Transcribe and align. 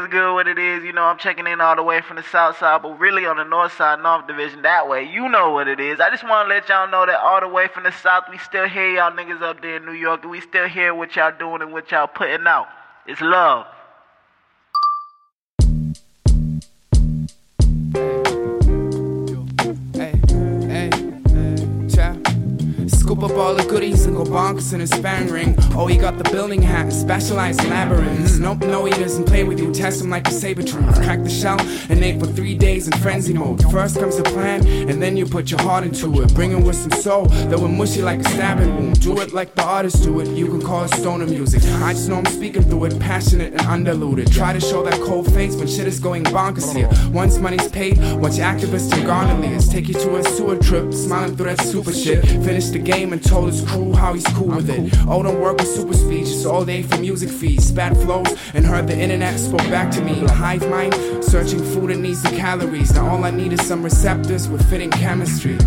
what's 0.00 0.12
good, 0.12 0.34
what 0.34 0.48
it 0.48 0.58
is. 0.58 0.82
You 0.82 0.92
know, 0.92 1.04
I'm 1.04 1.18
checking 1.18 1.46
in 1.46 1.60
all 1.60 1.76
the 1.76 1.82
way 1.82 2.00
from 2.00 2.16
the 2.16 2.22
south 2.22 2.58
side, 2.58 2.82
but 2.82 2.98
really 2.98 3.26
on 3.26 3.36
the 3.36 3.44
north 3.44 3.72
side, 3.76 4.02
North 4.02 4.26
Division, 4.26 4.62
that 4.62 4.88
way. 4.88 5.04
You 5.04 5.28
know 5.28 5.50
what 5.50 5.68
it 5.68 5.78
is. 5.78 6.00
I 6.00 6.10
just 6.10 6.24
want 6.24 6.48
to 6.48 6.54
let 6.54 6.68
y'all 6.68 6.90
know 6.90 7.04
that 7.04 7.20
all 7.20 7.40
the 7.40 7.48
way 7.48 7.68
from 7.68 7.84
the 7.84 7.92
south, 7.92 8.24
we 8.30 8.38
still 8.38 8.68
hear 8.68 8.90
y'all 8.94 9.12
niggas 9.12 9.42
up 9.42 9.60
there 9.60 9.76
in 9.76 9.84
New 9.84 9.92
York, 9.92 10.22
and 10.22 10.30
we 10.30 10.40
still 10.40 10.68
hear 10.68 10.94
what 10.94 11.14
y'all 11.16 11.36
doing 11.36 11.60
and 11.62 11.72
what 11.72 11.90
y'all 11.90 12.06
putting 12.06 12.46
out. 12.46 12.66
It's 13.06 13.20
love. 13.20 13.66
Scoop 23.20 23.32
up 23.32 23.36
all 23.36 23.54
the 23.54 23.64
goodies 23.64 24.06
and 24.06 24.16
go 24.16 24.24
bonkers 24.24 24.72
in 24.72 24.80
a 24.80 24.86
span 24.86 25.28
ring. 25.28 25.54
Oh, 25.74 25.86
he 25.86 25.98
got 25.98 26.16
the 26.16 26.24
building 26.30 26.62
hat, 26.62 26.90
specialized 26.90 27.62
in 27.62 27.68
labyrinths. 27.68 28.38
Mm. 28.38 28.40
Nope, 28.40 28.60
no, 28.60 28.86
he 28.86 28.92
doesn't 28.92 29.26
play 29.26 29.44
with 29.44 29.60
you. 29.60 29.74
Test 29.74 30.02
him 30.02 30.08
like 30.08 30.26
a 30.26 30.30
saber 30.30 30.62
tooth. 30.62 30.94
Crack 30.94 31.22
the 31.22 31.28
shell 31.28 31.60
and 31.90 32.02
ache 32.02 32.18
for 32.18 32.26
three 32.26 32.56
days 32.56 32.86
in 32.86 32.96
frenzy 33.00 33.34
mode. 33.34 33.62
First 33.70 33.98
comes 33.98 34.16
the 34.16 34.22
plan, 34.22 34.66
and 34.88 35.02
then 35.02 35.18
you 35.18 35.26
put 35.26 35.50
your 35.50 35.60
heart 35.60 35.84
into 35.84 36.22
it. 36.22 36.34
Bring 36.34 36.52
it 36.52 36.64
with 36.64 36.76
some 36.76 36.92
soul 36.92 37.26
that 37.26 37.60
will 37.60 37.68
mushy 37.68 38.00
like 38.00 38.20
a 38.20 38.24
stabbing 38.24 38.74
wound. 38.74 39.02
Do 39.02 39.20
it 39.20 39.34
like 39.34 39.54
the 39.54 39.64
artists 39.64 40.00
do 40.00 40.18
it. 40.20 40.28
You 40.28 40.46
can 40.46 40.62
call 40.62 40.84
it 40.84 40.94
stoner 40.94 41.26
music. 41.26 41.62
I 41.82 41.92
just 41.92 42.08
know 42.08 42.16
I'm 42.16 42.24
speaking 42.24 42.62
through 42.62 42.86
it, 42.86 42.98
passionate 43.00 43.52
and 43.52 43.66
undiluted. 43.66 44.32
Try 44.32 44.54
to 44.54 44.60
show 44.60 44.82
that 44.84 44.98
cold 45.02 45.30
face 45.34 45.56
when 45.56 45.66
shit 45.66 45.86
is 45.86 46.00
going 46.00 46.24
bonkers 46.24 46.74
here. 46.74 46.88
Once 47.10 47.36
money's 47.36 47.68
paid, 47.68 47.98
watch 48.18 48.38
activists 48.38 48.90
and 48.94 49.04
gondoliers 49.04 49.68
take 49.68 49.88
you 49.88 49.94
to 49.94 50.16
a 50.16 50.24
sewer 50.24 50.56
trip, 50.56 50.94
smiling 50.94 51.36
through 51.36 51.54
that 51.54 51.60
super 51.60 51.92
shit. 51.92 52.24
Finish 52.24 52.68
the 52.68 52.78
game 52.78 53.09
and 53.12 53.22
told 53.22 53.48
his 53.48 53.62
crew 53.62 53.92
how 53.92 54.12
he's 54.12 54.26
cool 54.28 54.48
with 54.48 54.70
it. 54.70 54.92
Oh, 55.08 55.22
don't 55.22 55.40
work 55.40 55.58
with 55.58 55.68
super 55.68 55.94
speech, 55.94 56.28
it's 56.28 56.44
all 56.44 56.64
day 56.64 56.82
for 56.82 56.98
music 56.98 57.30
feeds. 57.30 57.66
Spat 57.66 57.96
flows 57.96 58.36
and 58.54 58.64
heard 58.64 58.86
the 58.86 58.98
internet 58.98 59.38
spoke 59.38 59.68
back 59.70 59.90
to 59.92 60.00
me. 60.02 60.14
Hive 60.26 60.68
mind, 60.68 60.94
searching 61.24 61.62
food 61.62 61.90
that 61.90 61.98
needs 61.98 62.22
the 62.22 62.30
calories. 62.30 62.92
Now 62.94 63.08
all 63.08 63.24
I 63.24 63.30
need 63.30 63.52
is 63.52 63.66
some 63.66 63.82
receptors 63.82 64.48
with 64.48 64.68
fitting 64.68 64.90
chemistry. 64.90 65.58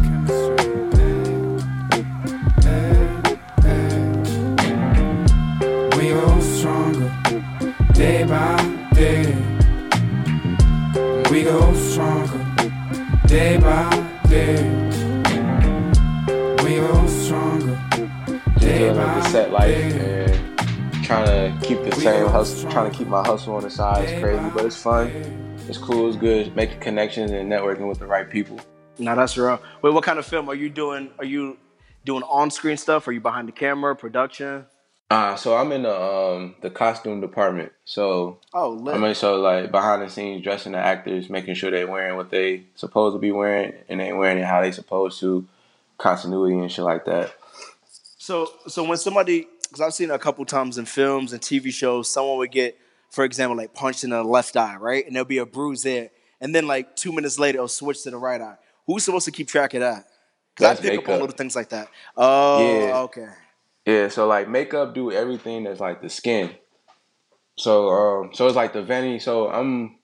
Hustle, 22.44 22.70
trying 22.72 22.92
to 22.92 22.98
keep 22.98 23.08
my 23.08 23.26
hustle 23.26 23.56
on 23.56 23.64
the 23.64 23.70
side. 23.70 24.04
It's 24.04 24.20
crazy, 24.22 24.50
but 24.54 24.66
it's 24.66 24.76
fun. 24.76 25.08
It's 25.70 25.78
cool. 25.78 26.10
It's 26.10 26.18
good. 26.18 26.54
Making 26.58 26.82
connections 26.82 27.32
and 27.32 27.50
networking 27.50 27.88
with 27.88 28.00
the 28.00 28.06
right 28.06 28.30
people. 28.30 28.60
Now 29.00 29.16
that's 29.16 29.38
real. 29.38 29.62
Wait, 29.82 29.94
what 29.94 30.04
kind 30.04 30.20
of 30.20 30.26
film 30.26 30.50
are 30.50 30.56
you 30.56 30.70
doing? 30.70 31.10
Are 31.20 31.24
you 31.26 31.58
doing 32.04 32.22
on-screen 32.24 32.76
stuff? 32.76 33.08
Are 33.08 33.14
you 33.14 33.22
behind 33.22 33.48
the 33.48 33.54
camera, 33.54 33.96
production? 33.96 34.66
Uh, 35.10 35.38
so 35.38 35.56
I'm 35.56 35.72
in 35.72 35.84
the 35.84 35.96
um 35.98 36.56
the 36.60 36.70
costume 36.70 37.22
department. 37.22 37.72
So 37.86 38.40
Oh, 38.54 38.72
lit. 38.72 38.96
I 38.96 38.98
mean, 38.98 39.16
so 39.16 39.40
like 39.40 39.72
behind 39.72 40.02
the 40.02 40.10
scenes, 40.10 40.44
dressing 40.44 40.74
the 40.74 40.80
actors, 40.80 41.30
making 41.30 41.54
sure 41.54 41.72
they're 41.72 41.88
wearing 41.88 42.18
what 42.18 42.30
they 42.30 42.66
supposed 42.76 43.16
to 43.16 43.20
be 43.20 43.32
wearing, 43.32 43.74
and 43.88 44.02
they 44.02 44.12
wearing 44.12 44.40
it 44.40 44.46
how 44.46 44.60
they 44.60 44.72
supposed 44.74 45.22
to, 45.22 45.48
continuity 45.98 46.58
and 46.58 46.70
shit 46.70 46.84
like 46.84 47.06
that. 47.06 47.34
So, 48.18 48.50
so 48.68 48.84
when 48.88 48.98
somebody, 48.98 49.48
because 49.74 49.88
I've 49.88 49.94
seen 49.96 50.12
a 50.12 50.20
couple 50.20 50.46
times 50.46 50.78
in 50.78 50.86
films 50.86 51.34
and 51.34 51.42
TV 51.42 51.74
shows, 51.74 52.08
someone 52.08 52.38
would 52.38 52.52
get, 52.52 52.78
for 53.10 53.24
example, 53.24 53.58
like 53.58 53.74
punched 53.74 54.04
in 54.04 54.12
the 54.12 54.24
left 54.24 54.56
eye, 54.56 54.76
right, 54.76 55.04
and 55.04 55.16
there'll 55.16 55.26
be 55.26 55.40
a 55.40 55.48
bruise 55.48 55.82
there, 55.82 56.12
and 56.40 56.54
then 56.54 56.68
like 56.68 56.96
two 56.96 57.12
minutes 57.12 57.40
later, 57.40 57.58
it'll 57.58 57.68
switch 57.68 58.04
to 58.04 58.12
the 58.12 58.18
right 58.18 58.40
eye. 58.40 58.58
Who's 58.86 59.04
supposed 59.04 59.26
to 59.26 59.32
keep 59.32 59.48
track 59.48 59.74
of 59.74 59.80
that? 59.80 60.06
Because 60.56 60.78
I 60.78 60.82
pick 60.82 60.92
up 60.92 60.92
on 60.92 60.98
makeup. 60.98 61.22
little 61.22 61.36
things 61.36 61.56
like 61.56 61.70
that. 61.70 61.88
Oh, 62.16 62.88
Yeah. 62.88 63.00
okay. 63.00 63.28
Yeah, 63.88 64.08
so 64.10 64.28
like 64.28 64.48
makeup 64.48 64.94
do 64.94 65.12
everything 65.12 65.64
that's 65.64 65.80
like 65.80 66.04
the 66.04 66.10
skin. 66.10 66.52
So 67.58 67.90
um 67.90 68.30
so 68.34 68.46
it's 68.46 68.56
like 68.56 68.74
the 68.74 68.84
vanity. 68.84 69.20
So 69.20 69.50
I'm 69.50 69.98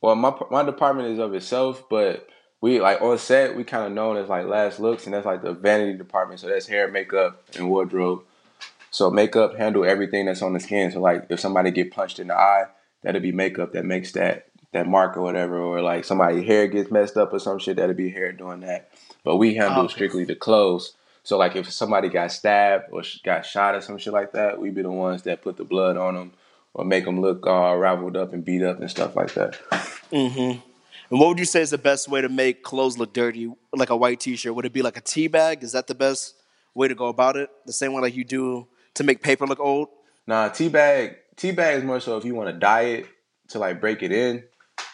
well 0.00 0.14
my 0.14 0.32
my 0.50 0.62
department 0.62 1.08
is 1.08 1.18
of 1.18 1.34
itself, 1.34 1.82
but 1.90 2.28
we 2.60 2.80
like 2.80 3.02
on 3.02 3.18
set 3.18 3.56
we 3.56 3.64
kind 3.64 3.84
of 3.86 3.92
known 3.92 4.16
as 4.16 4.28
like 4.28 4.46
last 4.46 4.78
looks, 4.78 5.04
and 5.04 5.14
that's 5.14 5.26
like 5.26 5.42
the 5.42 5.52
vanity 5.52 5.98
department. 5.98 6.40
So 6.40 6.46
that's 6.46 6.66
hair, 6.66 6.88
makeup, 6.88 7.42
and 7.56 7.68
wardrobe. 7.68 8.22
So 8.96 9.10
makeup 9.10 9.58
handle 9.58 9.84
everything 9.84 10.24
that's 10.24 10.40
on 10.40 10.54
the 10.54 10.58
skin. 10.58 10.90
So 10.90 11.00
like 11.00 11.26
if 11.28 11.38
somebody 11.38 11.70
get 11.70 11.90
punched 11.90 12.18
in 12.18 12.28
the 12.28 12.34
eye, 12.34 12.64
that'll 13.02 13.20
be 13.20 13.30
makeup 13.30 13.74
that 13.74 13.84
makes 13.84 14.12
that 14.12 14.46
that 14.72 14.86
mark 14.88 15.18
or 15.18 15.20
whatever. 15.20 15.58
Or 15.58 15.82
like 15.82 16.06
somebody 16.06 16.42
hair 16.42 16.66
gets 16.66 16.90
messed 16.90 17.18
up 17.18 17.34
or 17.34 17.38
some 17.38 17.58
shit, 17.58 17.76
that'll 17.76 17.94
be 17.94 18.08
hair 18.08 18.32
doing 18.32 18.60
that. 18.60 18.88
But 19.22 19.36
we 19.36 19.54
handle 19.54 19.84
Okay. 19.84 19.92
strictly 19.92 20.24
the 20.24 20.34
clothes. 20.34 20.94
So 21.24 21.36
like 21.36 21.56
if 21.56 21.70
somebody 21.70 22.08
got 22.08 22.32
stabbed 22.32 22.84
or 22.90 23.02
got 23.22 23.44
shot 23.44 23.74
or 23.74 23.82
some 23.82 23.98
shit 23.98 24.14
like 24.14 24.32
that, 24.32 24.58
we 24.58 24.70
be 24.70 24.80
the 24.80 24.90
ones 24.90 25.24
that 25.24 25.42
put 25.42 25.58
the 25.58 25.64
blood 25.64 25.98
on 25.98 26.14
them 26.14 26.32
or 26.72 26.86
make 26.86 27.04
them 27.04 27.20
look 27.20 27.46
all 27.46 27.76
raveled 27.76 28.16
up 28.16 28.32
and 28.32 28.46
beat 28.46 28.62
up 28.62 28.80
and 28.80 28.90
stuff 28.90 29.14
like 29.14 29.34
that. 29.34 29.58
Mm-hmm. 30.10 30.58
And 31.10 31.20
what 31.20 31.28
would 31.28 31.38
you 31.38 31.44
say 31.44 31.60
is 31.60 31.68
the 31.68 31.76
best 31.76 32.08
way 32.08 32.22
to 32.22 32.30
make 32.30 32.62
clothes 32.62 32.96
look 32.96 33.12
dirty, 33.12 33.52
like 33.74 33.90
a 33.90 33.96
white 33.96 34.20
T-shirt? 34.20 34.54
Would 34.54 34.64
it 34.64 34.72
be 34.72 34.80
like 34.80 34.96
a 34.96 35.02
tea 35.02 35.28
bag? 35.28 35.62
Is 35.62 35.72
that 35.72 35.86
the 35.86 35.94
best 35.94 36.34
way 36.74 36.88
to 36.88 36.94
go 36.94 37.08
about 37.08 37.36
it? 37.36 37.50
The 37.66 37.74
same 37.74 37.92
way 37.92 38.00
like 38.00 38.16
you 38.16 38.24
do 38.24 38.68
to 38.96 39.04
make 39.04 39.22
paper 39.22 39.46
look 39.46 39.60
old? 39.60 39.88
Nah, 40.26 40.48
tea 40.48 40.68
bag, 40.68 41.16
tea 41.36 41.52
bag 41.52 41.78
is 41.78 41.84
more 41.84 42.00
so 42.00 42.16
if 42.16 42.24
you 42.24 42.34
want 42.34 42.48
to 42.48 42.58
dye 42.58 42.82
it 42.82 43.06
to 43.48 43.58
like 43.58 43.80
break 43.80 44.02
it 44.02 44.12
in. 44.12 44.44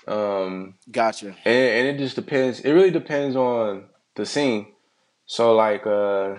Um, 0.06 0.74
Gotcha. 0.90 1.28
and, 1.28 1.36
and 1.46 1.88
it 1.88 1.98
just 1.98 2.16
depends. 2.16 2.60
It 2.60 2.72
really 2.72 2.90
depends 2.90 3.36
on 3.36 3.84
the 4.14 4.26
scene. 4.26 4.66
So 5.26 5.54
like, 5.54 5.86
uh, 5.86 6.36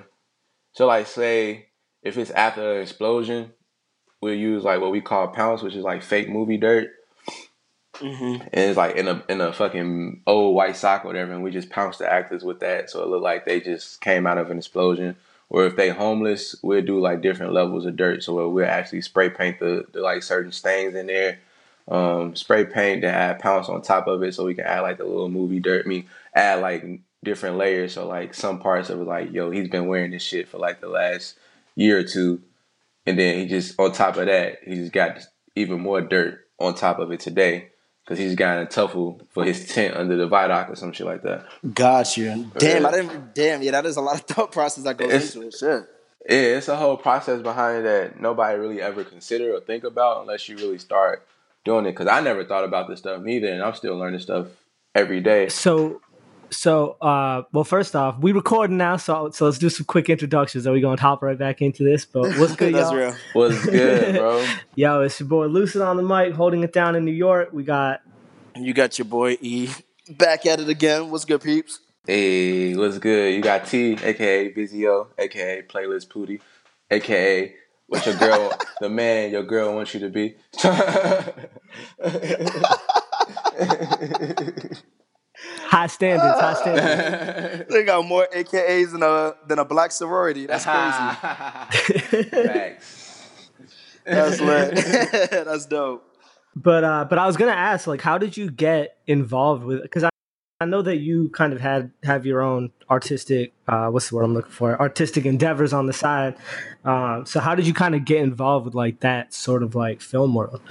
so 0.73 0.85
like, 0.85 1.07
say 1.07 1.67
if 2.03 2.17
it's 2.17 2.31
after 2.31 2.75
an 2.75 2.81
explosion, 2.81 3.53
we'll 4.21 4.33
use 4.33 4.63
like 4.63 4.81
what 4.81 4.91
we 4.91 5.01
call 5.01 5.29
pounce, 5.29 5.61
which 5.61 5.75
is 5.75 5.83
like 5.83 6.03
fake 6.03 6.29
movie 6.29 6.57
dirt. 6.57 6.91
Mm-hmm. 7.95 8.41
and 8.41 8.49
it's 8.53 8.75
like 8.75 8.95
in 8.95 9.07
a 9.07 9.23
in 9.29 9.39
a 9.39 9.53
fucking 9.53 10.23
old 10.25 10.55
white 10.55 10.75
sock 10.75 11.05
or 11.05 11.09
whatever, 11.09 11.31
and 11.31 11.43
we 11.43 11.51
just 11.51 11.69
pounce 11.69 11.99
the 11.99 12.11
actors 12.11 12.43
with 12.43 12.59
that, 12.61 12.89
so 12.89 13.03
it 13.03 13.07
look 13.07 13.21
like 13.21 13.45
they 13.45 13.61
just 13.61 14.01
came 14.01 14.25
out 14.25 14.39
of 14.39 14.49
an 14.49 14.57
explosion. 14.57 15.15
Or 15.53 15.67
if 15.67 15.75
they 15.75 15.89
homeless, 15.89 16.55
we'll 16.63 16.81
do 16.81 16.99
like 16.99 17.21
different 17.21 17.53
levels 17.53 17.85
of 17.85 17.95
dirt, 17.95 18.23
so 18.23 18.49
we'll 18.49 18.65
actually 18.65 19.01
spray 19.01 19.29
paint 19.29 19.59
the, 19.59 19.85
the 19.93 20.01
like 20.01 20.23
certain 20.23 20.51
stains 20.51 20.95
in 20.95 21.05
there, 21.05 21.37
um, 21.87 22.35
spray 22.35 22.65
paint, 22.65 23.01
then 23.01 23.13
add 23.13 23.37
pounce 23.37 23.69
on 23.69 23.83
top 23.83 24.07
of 24.07 24.23
it, 24.23 24.33
so 24.33 24.45
we 24.45 24.55
can 24.55 24.65
add 24.65 24.81
like 24.81 24.97
the 24.97 25.05
little 25.05 25.29
movie 25.29 25.59
dirt. 25.59 25.85
I 25.85 25.87
mean, 25.87 26.07
add 26.33 26.61
like 26.61 26.83
different 27.23 27.57
layers, 27.57 27.93
so 27.93 28.07
like 28.07 28.33
some 28.33 28.59
parts 28.59 28.89
of 28.89 28.99
it, 28.99 29.03
like 29.03 29.31
yo, 29.31 29.51
he's 29.51 29.69
been 29.69 29.85
wearing 29.85 30.09
this 30.09 30.23
shit 30.23 30.47
for 30.47 30.57
like 30.57 30.81
the 30.81 30.89
last 30.89 31.37
year 31.75 31.99
or 31.99 32.03
two, 32.03 32.41
and 33.05 33.19
then 33.19 33.37
he 33.37 33.45
just 33.45 33.79
on 33.79 33.91
top 33.91 34.17
of 34.17 34.25
that, 34.25 34.63
he 34.63 34.73
just 34.73 34.91
got 34.91 35.19
even 35.55 35.79
more 35.79 36.01
dirt 36.01 36.47
on 36.57 36.73
top 36.73 36.97
of 36.97 37.11
it 37.11 37.19
today 37.19 37.69
because 38.03 38.19
he's 38.19 38.35
got 38.35 38.61
a 38.61 38.65
tuffle 38.65 39.21
for 39.29 39.43
his 39.45 39.67
tent 39.67 39.95
under 39.95 40.17
the 40.17 40.27
viaduct 40.27 40.69
or 40.71 40.75
some 40.75 40.91
shit 40.91 41.05
like 41.07 41.23
that. 41.23 41.45
Gotcha. 41.73 42.45
Damn, 42.57 42.85
I 42.85 42.91
didn't. 42.91 43.33
Damn, 43.35 43.61
yeah, 43.61 43.71
that 43.71 43.85
is 43.85 43.97
a 43.97 44.01
lot 44.01 44.15
of 44.15 44.21
thought 44.27 44.51
process 44.51 44.83
that 44.83 44.97
goes 44.97 45.07
It's- 45.11 45.35
into 45.35 45.47
it. 45.47 45.53
Shit. 45.53 45.89
Yeah, 46.29 46.37
it's 46.57 46.69
a 46.69 46.77
whole 46.77 46.95
process 46.95 47.41
behind 47.41 47.79
it 47.79 47.83
that 47.83 48.21
nobody 48.21 48.57
really 48.57 48.81
ever 48.81 49.03
consider 49.03 49.53
or 49.53 49.59
think 49.59 49.83
about 49.83 50.21
unless 50.21 50.47
you 50.47 50.55
really 50.55 50.77
start 50.77 51.27
doing 51.65 51.85
it. 51.85 51.91
Because 51.91 52.07
I 52.07 52.21
never 52.21 52.45
thought 52.45 52.63
about 52.63 52.87
this 52.87 52.99
stuff 52.99 53.21
neither, 53.21 53.47
and 53.49 53.61
I'm 53.61 53.73
still 53.73 53.97
learning 53.97 54.21
stuff 54.21 54.47
every 54.95 55.19
day. 55.19 55.49
So, 55.49 55.99
so 56.49 56.91
uh, 57.01 57.41
well, 57.51 57.65
first 57.65 57.93
off, 57.93 58.19
we 58.19 58.31
recording 58.31 58.77
now, 58.77 58.95
so 58.95 59.31
so 59.31 59.43
let's 59.43 59.57
do 59.57 59.69
some 59.69 59.85
quick 59.85 60.09
introductions. 60.09 60.65
Are 60.65 60.71
we 60.71 60.79
going 60.79 60.95
to 60.95 61.01
hop 61.03 61.21
right 61.23 61.37
back 61.37 61.61
into 61.61 61.83
this? 61.83 62.05
But 62.05 62.37
what's 62.37 62.55
good, 62.55 62.73
That's 62.73 62.89
y'all? 62.89 62.95
real. 62.99 63.15
What's 63.33 63.65
good, 63.65 64.15
bro? 64.15 64.47
Yo, 64.75 65.01
it's 65.01 65.19
your 65.19 65.27
boy 65.27 65.47
Lucid 65.47 65.81
on 65.81 65.97
the 65.97 66.03
mic, 66.03 66.33
holding 66.35 66.63
it 66.63 66.71
down 66.71 66.95
in 66.95 67.03
New 67.03 67.11
York. 67.11 67.49
We 67.51 67.63
got 67.63 67.99
You 68.55 68.73
got 68.73 68.97
your 68.99 69.05
boy 69.05 69.37
E 69.41 69.69
back 70.09 70.45
at 70.45 70.59
it 70.59 70.69
again. 70.69 71.09
What's 71.09 71.25
good, 71.25 71.41
peeps? 71.41 71.79
Hey, 72.05 72.75
what's 72.75 72.99
good? 72.99 73.33
You 73.33 73.41
got 73.41 73.65
T, 73.65 73.93
aka 73.93 74.53
Vizio, 74.53 75.07
aka 75.17 75.63
Playlist 75.63 76.09
Pooty, 76.09 76.39
aka 76.91 77.55
what 77.87 78.05
your 78.05 78.15
girl, 78.15 78.51
the 78.79 78.89
man 78.89 79.31
your 79.31 79.43
girl 79.43 79.73
wants 79.75 79.93
you 79.93 80.01
to 80.01 80.09
be. 80.09 80.35
high 85.65 85.87
standards, 85.87 86.39
high 86.39 86.53
standards. 86.61 87.73
They 87.73 87.83
got 87.83 88.05
more 88.05 88.27
AKAs 88.35 88.91
than 88.91 89.01
a 89.03 89.33
than 89.47 89.59
a 89.59 89.65
black 89.65 89.91
sorority. 89.91 90.45
That's 90.45 90.65
crazy. 90.65 92.29
Facts. 92.29 92.99
That's 94.05 94.41
lit. 94.41 94.75
That's 95.31 95.65
dope. 95.65 96.12
But 96.55 96.83
uh, 96.83 97.05
but 97.09 97.17
I 97.17 97.25
was 97.25 97.37
gonna 97.37 97.51
ask, 97.51 97.87
like, 97.87 98.01
how 98.01 98.17
did 98.17 98.37
you 98.37 98.51
get 98.51 98.97
involved 99.07 99.63
with? 99.63 99.81
Because 99.81 100.03
I, 100.03 100.09
I 100.61 100.65
know 100.65 100.81
that 100.81 100.97
you 100.97 101.29
kind 101.29 101.51
of 101.51 101.59
had 101.59 101.91
have 102.03 102.25
your 102.25 102.41
own 102.41 102.71
artistic, 102.89 103.53
uh, 103.67 103.87
what's 103.87 104.09
the 104.09 104.15
word 104.15 104.23
I'm 104.23 104.33
looking 104.33 104.51
for? 104.51 104.79
Artistic 104.79 105.25
endeavors 105.25 105.73
on 105.73 105.87
the 105.87 105.93
side. 105.93 106.35
Um, 106.85 107.25
so 107.25 107.39
how 107.39 107.55
did 107.55 107.65
you 107.65 107.73
kind 107.73 107.95
of 107.95 108.05
get 108.05 108.21
involved 108.21 108.65
with 108.65 108.75
like 108.75 108.99
that 108.99 109.33
sort 109.33 109.63
of 109.63 109.73
like 109.75 109.99
film 109.99 110.35
world? 110.35 110.61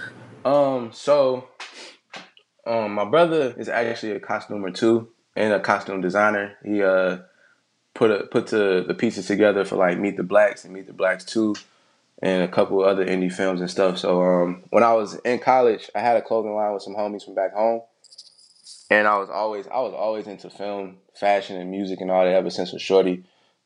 Um, 0.44 0.90
so 0.93 1.49
Um, 2.67 2.94
my 2.94 3.05
brother 3.05 3.55
is 3.58 3.69
actually 3.69 4.12
a 4.12 4.20
costumer 4.20 4.70
too 4.70 5.08
and 5.34 5.52
a 5.52 5.61
costume 5.61 6.00
designer. 6.00 6.56
He 6.64 6.82
uh 6.82 7.19
put 7.94 8.11
a, 8.11 8.25
put 8.25 8.46
the 8.49 8.84
the 8.87 8.94
pieces 8.94 9.26
together 9.26 9.64
for 9.64 9.76
like 9.76 9.99
Meet 9.99 10.17
the 10.17 10.23
Blacks 10.23 10.64
and 10.64 10.73
Meet 10.73 10.87
the 10.87 10.93
Blacks 10.93 11.25
Two, 11.25 11.55
and 12.23 12.43
a 12.43 12.49
couple 12.49 12.83
other 12.85 13.05
indie 13.05 13.33
films 13.33 13.61
and 13.61 13.71
stuff. 13.71 13.99
So 13.99 14.23
um, 14.23 14.63
when 14.71 14.85
I 14.85 14.95
was 14.95 15.17
in 15.17 15.41
college, 15.41 15.91
I 15.95 16.01
had 16.01 16.17
a 16.17 16.23
clothing 16.23 16.55
line 16.55 16.73
with 16.73 16.83
some 16.83 16.95
homies 16.95 17.25
from 17.25 17.35
back 17.35 17.53
home, 17.53 17.83
and 18.91 19.09
I 19.09 19.19
was 19.19 19.29
always 19.29 19.67
I 19.67 19.81
was 19.81 19.93
always 19.93 20.27
into 20.29 20.49
film, 20.49 20.99
fashion, 21.15 21.61
and 21.61 21.71
music 21.71 22.01
and 22.01 22.11
all 22.11 22.25
that 22.25 22.33
ever 22.33 22.51
since 22.51 22.73
a 22.73 22.79
shorty. 22.79 23.25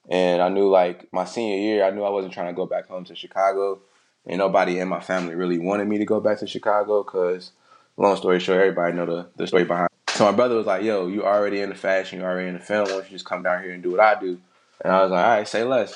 And 0.08 0.40
I 0.40 0.48
knew 0.48 0.68
like 0.70 1.12
my 1.12 1.24
senior 1.24 1.58
year, 1.58 1.84
I 1.84 1.90
knew 1.90 2.02
I 2.02 2.10
wasn't 2.10 2.32
trying 2.32 2.46
to 2.46 2.56
go 2.56 2.64
back 2.64 2.88
home 2.88 3.04
to 3.04 3.14
Chicago, 3.14 3.80
and 4.26 4.38
nobody 4.38 4.78
in 4.78 4.88
my 4.88 5.00
family 5.00 5.34
really 5.34 5.58
wanted 5.58 5.86
me 5.86 5.98
to 5.98 6.04
go 6.04 6.20
back 6.20 6.38
to 6.38 6.46
Chicago 6.46 7.02
because, 7.02 7.52
long 7.96 8.16
story 8.16 8.40
short, 8.40 8.60
everybody 8.60 8.96
know 8.96 9.06
the 9.06 9.28
the 9.36 9.46
story 9.46 9.64
behind. 9.64 9.90
So 10.08 10.24
my 10.24 10.32
brother 10.32 10.54
was 10.54 10.64
like, 10.64 10.82
"Yo, 10.82 11.08
you 11.08 11.24
already 11.24 11.60
in 11.60 11.68
the 11.68 11.74
fashion, 11.74 12.20
you 12.20 12.24
already 12.24 12.48
in 12.48 12.54
the 12.54 12.60
film. 12.60 12.84
Why 12.84 12.92
don't 12.92 13.04
you 13.04 13.10
just 13.10 13.26
come 13.26 13.42
down 13.42 13.62
here 13.62 13.72
and 13.72 13.82
do 13.82 13.90
what 13.90 14.00
I 14.00 14.18
do?" 14.18 14.40
And 14.80 14.92
I 14.92 15.02
was 15.02 15.10
like, 15.10 15.24
"All 15.24 15.30
right, 15.30 15.48
say 15.48 15.64
less." 15.64 15.94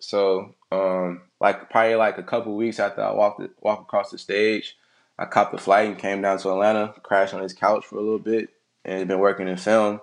So, 0.00 0.54
um, 0.74 1.22
like 1.40 1.70
probably 1.70 1.94
like 1.96 2.18
a 2.18 2.22
couple 2.22 2.56
weeks 2.56 2.78
after 2.78 3.02
I 3.02 3.12
walked 3.12 3.42
walked 3.60 3.82
across 3.82 4.10
the 4.10 4.18
stage, 4.18 4.76
I 5.18 5.26
copped 5.26 5.52
the 5.52 5.58
flight 5.58 5.88
and 5.88 5.98
came 5.98 6.22
down 6.22 6.38
to 6.38 6.50
Atlanta, 6.50 6.94
crashed 7.02 7.34
on 7.34 7.42
his 7.42 7.52
couch 7.52 7.84
for 7.84 7.96
a 7.96 8.02
little 8.02 8.18
bit, 8.18 8.50
and 8.84 9.08
been 9.08 9.18
working 9.18 9.48
in 9.48 9.56
film. 9.56 10.00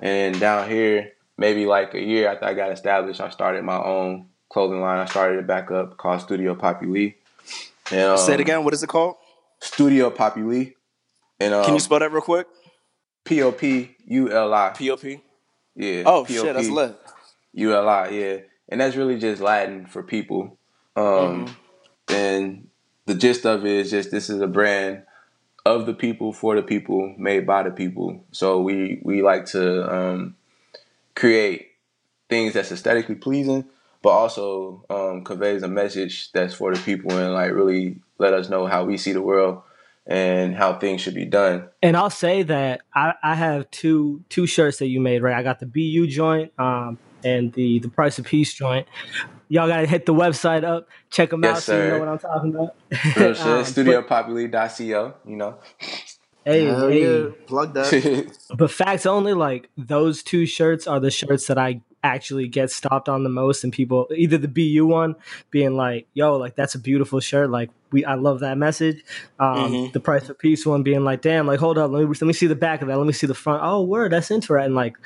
And 0.00 0.38
down 0.38 0.68
here, 0.68 1.12
maybe 1.36 1.66
like 1.66 1.94
a 1.94 2.00
year 2.00 2.28
after 2.28 2.44
I 2.44 2.54
got 2.54 2.72
established, 2.72 3.20
I 3.20 3.30
started 3.30 3.64
my 3.64 3.82
own 3.82 4.26
clothing 4.48 4.80
line. 4.80 4.98
I 4.98 5.06
started 5.06 5.38
it 5.38 5.46
back 5.46 5.70
up 5.70 5.96
called 5.96 6.20
Studio 6.20 6.54
Populi. 6.54 7.10
And, 7.90 8.10
um, 8.10 8.18
Say 8.18 8.34
it 8.34 8.40
again. 8.40 8.64
What 8.64 8.74
is 8.74 8.82
it 8.82 8.88
called? 8.88 9.16
Studio 9.60 10.10
Populi. 10.10 10.70
And 11.40 11.54
um, 11.54 11.64
can 11.64 11.74
you 11.74 11.80
spell 11.80 11.98
that 11.98 12.12
real 12.12 12.22
quick? 12.22 12.46
P 13.24 13.42
O 13.42 13.52
P 13.52 13.96
U 14.06 14.30
L 14.30 14.52
I. 14.54 14.70
P 14.70 14.90
O 14.90 14.96
P. 14.96 15.20
Yeah. 15.74 16.02
Oh 16.04 16.24
P-O-P, 16.24 16.34
shit, 16.34 16.54
that's 16.54 16.68
lit. 16.68 16.96
U 17.54 17.74
L 17.74 17.88
I. 17.88 18.08
Yeah, 18.08 18.38
and 18.68 18.80
that's 18.80 18.96
really 18.96 19.18
just 19.18 19.40
Latin 19.40 19.86
for 19.86 20.02
people. 20.02 20.58
Um, 20.94 21.46
mm-hmm. 21.46 22.14
and 22.14 22.68
the 23.06 23.14
gist 23.14 23.46
of 23.46 23.64
it 23.64 23.72
is 23.72 23.90
just 23.90 24.10
this 24.10 24.28
is 24.28 24.40
a 24.40 24.46
brand 24.46 25.02
of 25.64 25.86
the 25.86 25.94
people 25.94 26.32
for 26.32 26.56
the 26.56 26.62
people, 26.62 27.14
made 27.18 27.46
by 27.46 27.62
the 27.62 27.70
people. 27.70 28.24
So 28.32 28.60
we 28.60 29.00
we 29.02 29.22
like 29.22 29.46
to 29.46 29.94
um, 29.94 30.36
create 31.14 31.72
things 32.28 32.54
that's 32.54 32.72
aesthetically 32.72 33.14
pleasing, 33.14 33.66
but 34.02 34.10
also 34.10 34.84
um, 34.90 35.24
conveys 35.24 35.62
a 35.62 35.68
message 35.68 36.32
that's 36.32 36.54
for 36.54 36.74
the 36.74 36.80
people 36.80 37.12
and 37.12 37.32
like 37.34 37.52
really 37.52 38.00
let 38.18 38.32
us 38.32 38.48
know 38.48 38.66
how 38.66 38.84
we 38.84 38.96
see 38.96 39.12
the 39.12 39.22
world 39.22 39.62
and 40.06 40.54
how 40.54 40.78
things 40.78 41.00
should 41.00 41.14
be 41.14 41.24
done. 41.24 41.68
And 41.82 41.96
I'll 41.96 42.10
say 42.10 42.42
that 42.42 42.80
I, 42.94 43.14
I 43.22 43.34
have 43.34 43.70
two 43.70 44.24
two 44.28 44.46
shirts 44.46 44.78
that 44.78 44.88
you 44.88 45.00
made, 45.00 45.22
right? 45.22 45.36
I 45.36 45.42
got 45.42 45.60
the 45.60 45.66
BU 45.66 46.08
joint 46.08 46.52
um, 46.58 46.98
and 47.24 47.52
the 47.52 47.78
the 47.80 47.88
price 47.88 48.18
of 48.18 48.26
peace 48.26 48.52
joint. 48.52 48.86
Y'all 49.48 49.68
gotta 49.68 49.86
hit 49.86 50.06
the 50.06 50.14
website 50.14 50.64
up, 50.64 50.88
check 51.10 51.30
them 51.30 51.42
yes, 51.42 51.56
out, 51.56 51.62
sir. 51.62 51.72
so 51.72 51.84
you 51.84 51.90
know 51.92 51.98
what 51.98 52.08
I'm 52.08 52.18
talking 52.18 52.54
about. 52.54 52.76
Real 53.16 53.34
shit, 53.34 53.46
um, 53.46 53.64
studiopopuli.co, 53.64 55.14
you 55.26 55.36
know. 55.36 55.58
Hey, 56.44 56.64
hey. 56.64 57.24
Yeah. 57.24 57.30
plug 57.46 57.74
that. 57.74 58.36
but 58.56 58.70
facts 58.70 59.06
only, 59.06 59.32
like 59.32 59.68
those 59.76 60.22
two 60.22 60.46
shirts 60.46 60.86
are 60.86 60.98
the 60.98 61.10
shirts 61.10 61.46
that 61.46 61.58
I 61.58 61.82
actually 62.04 62.48
get 62.48 62.70
stopped 62.70 63.08
on 63.08 63.22
the 63.22 63.30
most 63.30 63.62
and 63.62 63.72
people 63.72 64.08
either 64.16 64.36
the 64.36 64.48
BU 64.48 64.86
one 64.86 65.14
being 65.50 65.76
like, 65.76 66.08
yo, 66.14 66.36
like 66.36 66.56
that's 66.56 66.74
a 66.74 66.78
beautiful 66.78 67.20
shirt. 67.20 67.50
Like 67.50 67.70
we 67.92 68.04
I 68.04 68.14
love 68.14 68.40
that 68.40 68.58
message. 68.58 69.04
Um 69.38 69.56
mm-hmm. 69.56 69.92
the 69.92 70.00
price 70.00 70.28
of 70.28 70.38
peace 70.38 70.66
one 70.66 70.82
being 70.82 71.04
like, 71.04 71.22
damn, 71.22 71.46
like 71.46 71.60
hold 71.60 71.78
up, 71.78 71.90
let 71.90 72.00
me 72.00 72.06
let 72.06 72.22
me 72.22 72.32
see 72.32 72.48
the 72.48 72.56
back 72.56 72.82
of 72.82 72.88
that. 72.88 72.98
Let 72.98 73.06
me 73.06 73.12
see 73.12 73.26
the 73.28 73.34
front. 73.34 73.62
Oh 73.62 73.82
word, 73.82 74.12
that's 74.12 74.30
interesting. 74.30 74.74
Like 74.74 74.96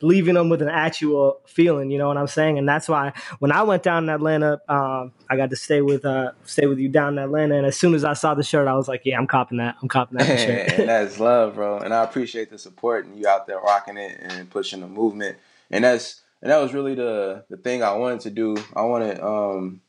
leaving 0.00 0.34
them 0.34 0.48
with 0.48 0.62
an 0.62 0.68
actual 0.68 1.40
feeling, 1.46 1.90
you 1.90 1.98
know 1.98 2.08
what 2.08 2.16
I'm 2.16 2.26
saying? 2.26 2.58
And 2.58 2.68
that's 2.68 2.88
why 2.88 3.12
when 3.38 3.52
I 3.52 3.62
went 3.62 3.82
down 3.82 4.04
in 4.04 4.10
Atlanta, 4.10 4.60
um, 4.68 5.12
I 5.28 5.36
got 5.36 5.50
to 5.50 5.56
stay 5.56 5.80
with 5.80 6.04
uh, 6.04 6.32
stay 6.44 6.66
with 6.66 6.78
you 6.78 6.88
down 6.88 7.14
in 7.14 7.24
Atlanta. 7.24 7.56
And 7.56 7.66
as 7.66 7.76
soon 7.76 7.94
as 7.94 8.04
I 8.04 8.14
saw 8.14 8.34
the 8.34 8.42
shirt, 8.42 8.68
I 8.68 8.74
was 8.74 8.88
like, 8.88 9.02
yeah, 9.04 9.18
I'm 9.18 9.26
copping 9.26 9.58
that. 9.58 9.76
I'm 9.82 9.88
copping 9.88 10.18
that 10.18 10.38
shirt. 10.38 10.72
and 10.78 10.88
that's 10.88 11.20
love, 11.20 11.54
bro. 11.54 11.78
And 11.78 11.92
I 11.92 12.04
appreciate 12.04 12.50
the 12.50 12.58
support 12.58 13.06
and 13.06 13.18
you 13.18 13.26
out 13.28 13.46
there 13.46 13.58
rocking 13.58 13.96
it 13.96 14.18
and 14.20 14.48
pushing 14.50 14.80
the 14.80 14.88
movement. 14.88 15.38
And 15.70 15.84
that's 15.84 16.20
and 16.42 16.50
that 16.50 16.58
was 16.58 16.72
really 16.72 16.94
the 16.94 17.44
the 17.48 17.56
thing 17.56 17.82
I 17.82 17.92
wanted 17.92 18.20
to 18.20 18.30
do. 18.30 18.56
I 18.74 18.82
wanted 18.82 19.20
um 19.20 19.80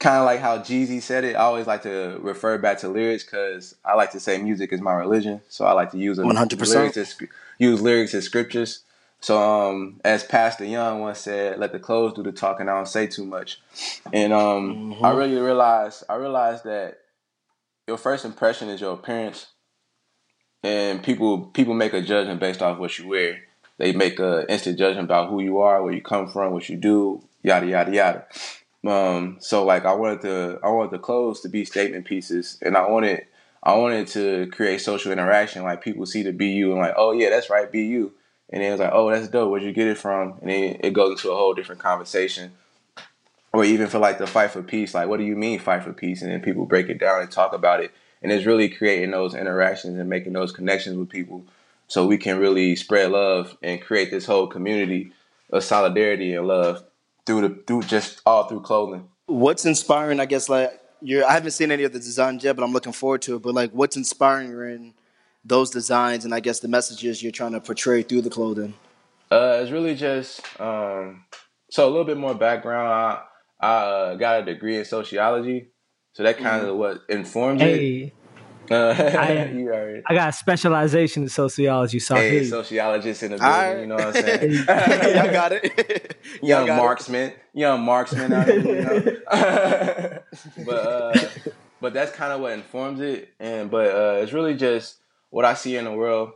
kind 0.00 0.16
of 0.16 0.24
like 0.24 0.40
how 0.40 0.58
Jeezy 0.58 1.00
said 1.00 1.24
it. 1.24 1.36
I 1.36 1.40
always 1.40 1.66
like 1.66 1.82
to 1.82 2.18
refer 2.22 2.58
back 2.58 2.78
to 2.78 2.88
lyrics 2.88 3.22
because 3.22 3.76
I 3.84 3.94
like 3.94 4.12
to 4.12 4.20
say 4.20 4.42
music 4.42 4.72
is 4.72 4.80
my 4.80 4.94
religion. 4.94 5.42
So 5.48 5.66
I 5.66 5.72
like 5.72 5.92
to 5.92 5.98
use 5.98 6.18
one 6.18 6.34
hundred 6.34 6.58
percent 6.58 6.96
use 7.58 7.80
lyrics 7.80 8.14
as 8.14 8.24
scriptures. 8.24 8.80
So 9.20 9.38
um, 9.38 10.00
as 10.04 10.24
Pastor 10.24 10.64
Young 10.64 11.00
once 11.00 11.20
said, 11.20 11.58
"Let 11.58 11.72
the 11.72 11.78
clothes 11.78 12.14
do 12.14 12.22
the 12.22 12.32
talking. 12.32 12.68
I 12.68 12.74
don't 12.74 12.88
say 12.88 13.06
too 13.06 13.26
much." 13.26 13.60
And 14.12 14.32
um, 14.32 14.94
mm-hmm. 14.94 15.04
I 15.04 15.12
really 15.12 15.36
realized 15.36 16.04
I 16.08 16.16
realized 16.16 16.64
that 16.64 16.98
your 17.86 17.98
first 17.98 18.24
impression 18.24 18.68
is 18.68 18.80
your 18.80 18.94
appearance, 18.94 19.46
and 20.62 21.02
people 21.02 21.46
people 21.46 21.74
make 21.74 21.92
a 21.92 22.02
judgment 22.02 22.40
based 22.40 22.62
off 22.62 22.78
what 22.78 22.98
you 22.98 23.08
wear 23.08 23.40
they 23.80 23.92
make 23.92 24.20
a 24.20 24.44
instant 24.52 24.78
judgment 24.78 25.06
about 25.06 25.30
who 25.30 25.40
you 25.40 25.58
are, 25.60 25.82
where 25.82 25.94
you 25.94 26.02
come 26.02 26.28
from, 26.28 26.52
what 26.52 26.68
you 26.68 26.76
do, 26.76 27.24
yada 27.42 27.66
yada 27.66 27.90
yada. 27.90 28.26
Um, 28.86 29.38
so 29.40 29.64
like 29.64 29.86
I 29.86 29.94
wanted 29.94 30.20
the 30.20 30.60
I 30.62 30.68
wanted 30.68 30.90
the 30.90 30.98
clothes 30.98 31.40
to 31.40 31.48
be 31.48 31.64
statement 31.64 32.04
pieces, 32.04 32.58
and 32.60 32.76
I 32.76 32.86
wanted 32.86 33.24
I 33.62 33.76
wanted 33.76 34.06
to 34.08 34.48
create 34.48 34.82
social 34.82 35.12
interaction. 35.12 35.62
Like 35.62 35.82
people 35.82 36.04
see 36.04 36.22
the 36.22 36.32
BU 36.32 36.70
and 36.72 36.78
like, 36.78 36.92
oh 36.98 37.12
yeah, 37.12 37.30
that's 37.30 37.48
right, 37.48 37.72
BU, 37.72 38.12
and 38.52 38.62
then 38.62 38.68
it 38.68 38.72
was 38.72 38.80
like, 38.80 38.90
oh 38.92 39.10
that's 39.10 39.28
dope. 39.28 39.50
Where'd 39.50 39.62
you 39.62 39.72
get 39.72 39.86
it 39.86 39.98
from? 39.98 40.34
And 40.40 40.50
then 40.50 40.80
it 40.80 40.92
goes 40.92 41.12
into 41.12 41.30
a 41.30 41.36
whole 41.36 41.54
different 41.54 41.80
conversation. 41.80 42.52
Or 43.52 43.64
even 43.64 43.88
for 43.88 43.98
like 43.98 44.18
the 44.18 44.26
fight 44.26 44.50
for 44.50 44.62
peace, 44.62 44.94
like 44.94 45.08
what 45.08 45.18
do 45.18 45.24
you 45.24 45.36
mean 45.36 45.58
fight 45.58 45.82
for 45.82 45.92
peace? 45.92 46.22
And 46.22 46.30
then 46.30 46.40
people 46.40 46.66
break 46.66 46.88
it 46.88 46.98
down 46.98 47.20
and 47.20 47.30
talk 47.30 47.52
about 47.52 47.82
it, 47.82 47.90
and 48.22 48.30
it's 48.30 48.46
really 48.46 48.68
creating 48.68 49.10
those 49.10 49.34
interactions 49.34 49.98
and 49.98 50.08
making 50.08 50.34
those 50.34 50.52
connections 50.52 50.96
with 50.96 51.08
people 51.08 51.44
so 51.88 52.06
we 52.06 52.18
can 52.18 52.38
really 52.38 52.76
spread 52.76 53.10
love 53.10 53.56
and 53.62 53.82
create 53.82 54.12
this 54.12 54.24
whole 54.24 54.46
community 54.46 55.12
of 55.50 55.64
solidarity 55.64 56.34
and 56.34 56.46
love 56.46 56.84
through 57.26 57.40
the 57.40 57.62
through 57.66 57.82
just 57.82 58.20
all 58.24 58.44
through 58.44 58.60
clothing. 58.60 59.08
What's 59.26 59.66
inspiring? 59.66 60.20
I 60.20 60.26
guess 60.26 60.48
like 60.48 60.80
you're. 61.00 61.24
I 61.24 61.32
haven't 61.32 61.50
seen 61.50 61.72
any 61.72 61.82
of 61.82 61.92
the 61.92 61.98
designs 61.98 62.44
yet, 62.44 62.54
but 62.54 62.64
I'm 62.64 62.72
looking 62.72 62.92
forward 62.92 63.22
to 63.22 63.36
it. 63.36 63.42
But 63.42 63.54
like, 63.54 63.72
what's 63.72 63.96
inspiring 63.96 64.94
those 65.44 65.70
designs 65.70 66.24
and 66.24 66.34
I 66.34 66.40
guess 66.40 66.60
the 66.60 66.68
messages 66.68 67.22
you're 67.22 67.32
trying 67.32 67.52
to 67.52 67.60
portray 67.60 68.02
through 68.02 68.22
the 68.22 68.30
clothing? 68.30 68.74
Uh, 69.30 69.60
it's 69.62 69.70
really 69.70 69.94
just 69.94 70.40
um, 70.60 71.24
so 71.70 71.86
a 71.86 71.90
little 71.90 72.04
bit 72.04 72.16
more 72.16 72.34
background. 72.34 72.88
I, 72.88 73.22
I 73.60 73.72
uh, 73.72 74.14
got 74.16 74.42
a 74.42 74.44
degree 74.44 74.76
in 74.76 74.84
sociology, 74.84 75.68
so 76.12 76.22
that 76.24 76.38
kind 76.38 76.66
of 76.66 76.74
mm. 76.74 76.78
what 76.78 77.02
informs 77.08 77.60
hey. 77.60 78.02
it. 78.04 78.14
Uh, 78.70 78.94
I, 78.96 80.02
I, 80.06 80.14
got 80.14 80.28
a 80.28 80.32
specialization 80.32 81.24
in 81.24 81.28
sociology, 81.28 81.98
so 81.98 82.14
hey, 82.14 82.44
sociologist 82.44 83.24
in 83.24 83.32
the 83.32 83.38
building. 83.38 83.52
Right. 83.52 83.80
You 83.80 83.86
know 83.86 83.96
what 83.96 84.06
I'm 84.06 84.12
saying? 84.12 84.52
Y'all 85.16 85.32
got 85.32 85.50
it. 85.50 86.16
young 86.40 86.66
got 86.68 86.76
marksman, 86.76 87.30
it. 87.30 87.38
young 87.52 87.80
marksman. 87.80 88.32
Out 88.32 88.46
here, 88.46 88.60
you 88.60 88.80
know? 88.80 90.18
but 90.64 90.86
uh, 90.86 91.28
but 91.80 91.92
that's 91.92 92.12
kind 92.12 92.32
of 92.32 92.40
what 92.40 92.52
informs 92.52 93.00
it, 93.00 93.30
and 93.40 93.72
but 93.72 93.88
uh, 93.88 94.20
it's 94.22 94.32
really 94.32 94.54
just 94.54 94.98
what 95.30 95.44
I 95.44 95.54
see 95.54 95.76
in 95.76 95.84
the 95.84 95.92
world, 95.92 96.32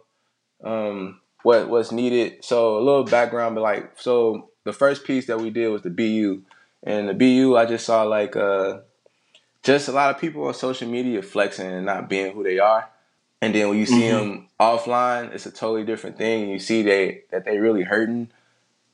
um, 0.62 1.20
what 1.42 1.68
what's 1.68 1.92
needed. 1.92 2.44
So 2.44 2.78
a 2.78 2.82
little 2.82 3.04
background, 3.04 3.54
but 3.54 3.62
like 3.62 4.00
so 4.00 4.50
the 4.64 4.72
first 4.72 5.04
piece 5.04 5.26
that 5.26 5.40
we 5.40 5.50
did 5.50 5.68
was 5.68 5.82
the 5.82 5.90
BU, 5.90 6.42
and 6.82 7.08
the 7.08 7.14
BU 7.14 7.56
I 7.56 7.66
just 7.66 7.84
saw 7.84 8.02
like 8.04 8.34
uh 8.34 8.78
just 9.62 9.88
a 9.88 9.92
lot 9.92 10.14
of 10.14 10.20
people 10.20 10.46
on 10.46 10.54
social 10.54 10.88
media 10.88 11.22
flexing 11.22 11.70
and 11.70 11.86
not 11.86 12.08
being 12.08 12.32
who 12.34 12.42
they 12.42 12.58
are. 12.58 12.88
And 13.40 13.54
then 13.54 13.68
when 13.68 13.78
you 13.78 13.86
see 13.86 14.02
mm-hmm. 14.02 14.16
them 14.16 14.48
offline, 14.58 15.34
it's 15.34 15.46
a 15.46 15.50
totally 15.50 15.84
different 15.84 16.16
thing. 16.16 16.48
You 16.48 16.58
see 16.58 16.82
they 16.82 17.22
that 17.30 17.44
they 17.44 17.58
really 17.58 17.82
hurting, 17.82 18.30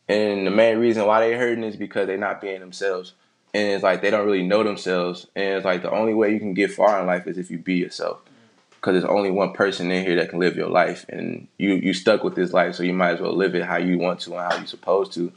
and 0.08 0.46
the 0.46 0.50
main 0.50 0.78
reason 0.78 1.06
why 1.06 1.20
they 1.20 1.36
hurting 1.36 1.62
is 1.62 1.76
because 1.76 2.08
they're 2.08 2.18
not 2.18 2.40
being 2.40 2.60
themselves. 2.60 3.14
And 3.52 3.68
it's 3.68 3.82
like 3.82 4.00
they 4.00 4.10
don't 4.10 4.26
really 4.26 4.46
know 4.46 4.62
themselves. 4.62 5.26
And 5.34 5.56
it's 5.56 5.64
like 5.64 5.82
the 5.82 5.90
only 5.90 6.14
way 6.14 6.32
you 6.32 6.38
can 6.38 6.54
get 6.54 6.72
far 6.72 7.00
in 7.00 7.06
life 7.06 7.26
is 7.26 7.38
if 7.38 7.50
you 7.50 7.58
be 7.58 7.74
yourself. 7.74 8.20
Because 8.80 8.94
there's 8.94 9.04
only 9.04 9.30
one 9.30 9.52
person 9.52 9.90
in 9.90 10.06
here 10.06 10.16
that 10.16 10.30
can 10.30 10.38
live 10.38 10.56
your 10.56 10.70
life, 10.70 11.04
and 11.10 11.48
you 11.58 11.74
you 11.74 11.92
stuck 11.92 12.24
with 12.24 12.34
this 12.34 12.52
life, 12.52 12.74
so 12.74 12.82
you 12.82 12.94
might 12.94 13.14
as 13.14 13.20
well 13.20 13.36
live 13.36 13.54
it 13.54 13.64
how 13.64 13.76
you 13.76 13.98
want 13.98 14.20
to 14.20 14.32
and 14.32 14.40
how 14.40 14.56
you're 14.56 14.66
supposed 14.66 15.12
to. 15.12 15.32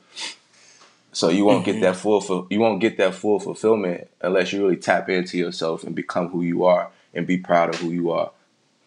So 1.12 1.30
you 1.30 1.46
won't 1.46 1.66
mm-hmm. 1.66 1.80
get 1.80 1.82
that 1.82 1.96
full 1.98 2.48
you 2.50 2.60
won't 2.60 2.80
get 2.80 2.98
that 2.98 3.14
full 3.14 3.40
fulfillment 3.40 4.10
unless 4.22 4.52
you 4.52 4.64
really 4.64 4.78
tap 4.78 5.10
into 5.10 5.38
yourself 5.38 5.84
and 5.84 5.94
become 5.94 6.30
who 6.30 6.42
you 6.42 6.64
are 6.64 6.90
and 7.14 7.28
be 7.28 7.38
proud 7.38 7.74
of 7.74 7.82
who 7.82 7.92
you 7.92 8.12
are. 8.12 8.32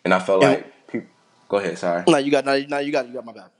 And 0.04 0.12
I 0.12 0.18
feel 0.18 0.40
like 0.40 0.88
people, 0.88 1.08
go 1.48 1.58
ahead, 1.58 1.78
sorry. 1.78 2.04
No, 2.08 2.18
you 2.18 2.30
got 2.30 2.44
no, 2.44 2.58
no, 2.68 2.78
you 2.78 2.92
got 2.92 3.06
you 3.06 3.14
got 3.14 3.24
my 3.24 3.32
back. 3.32 3.50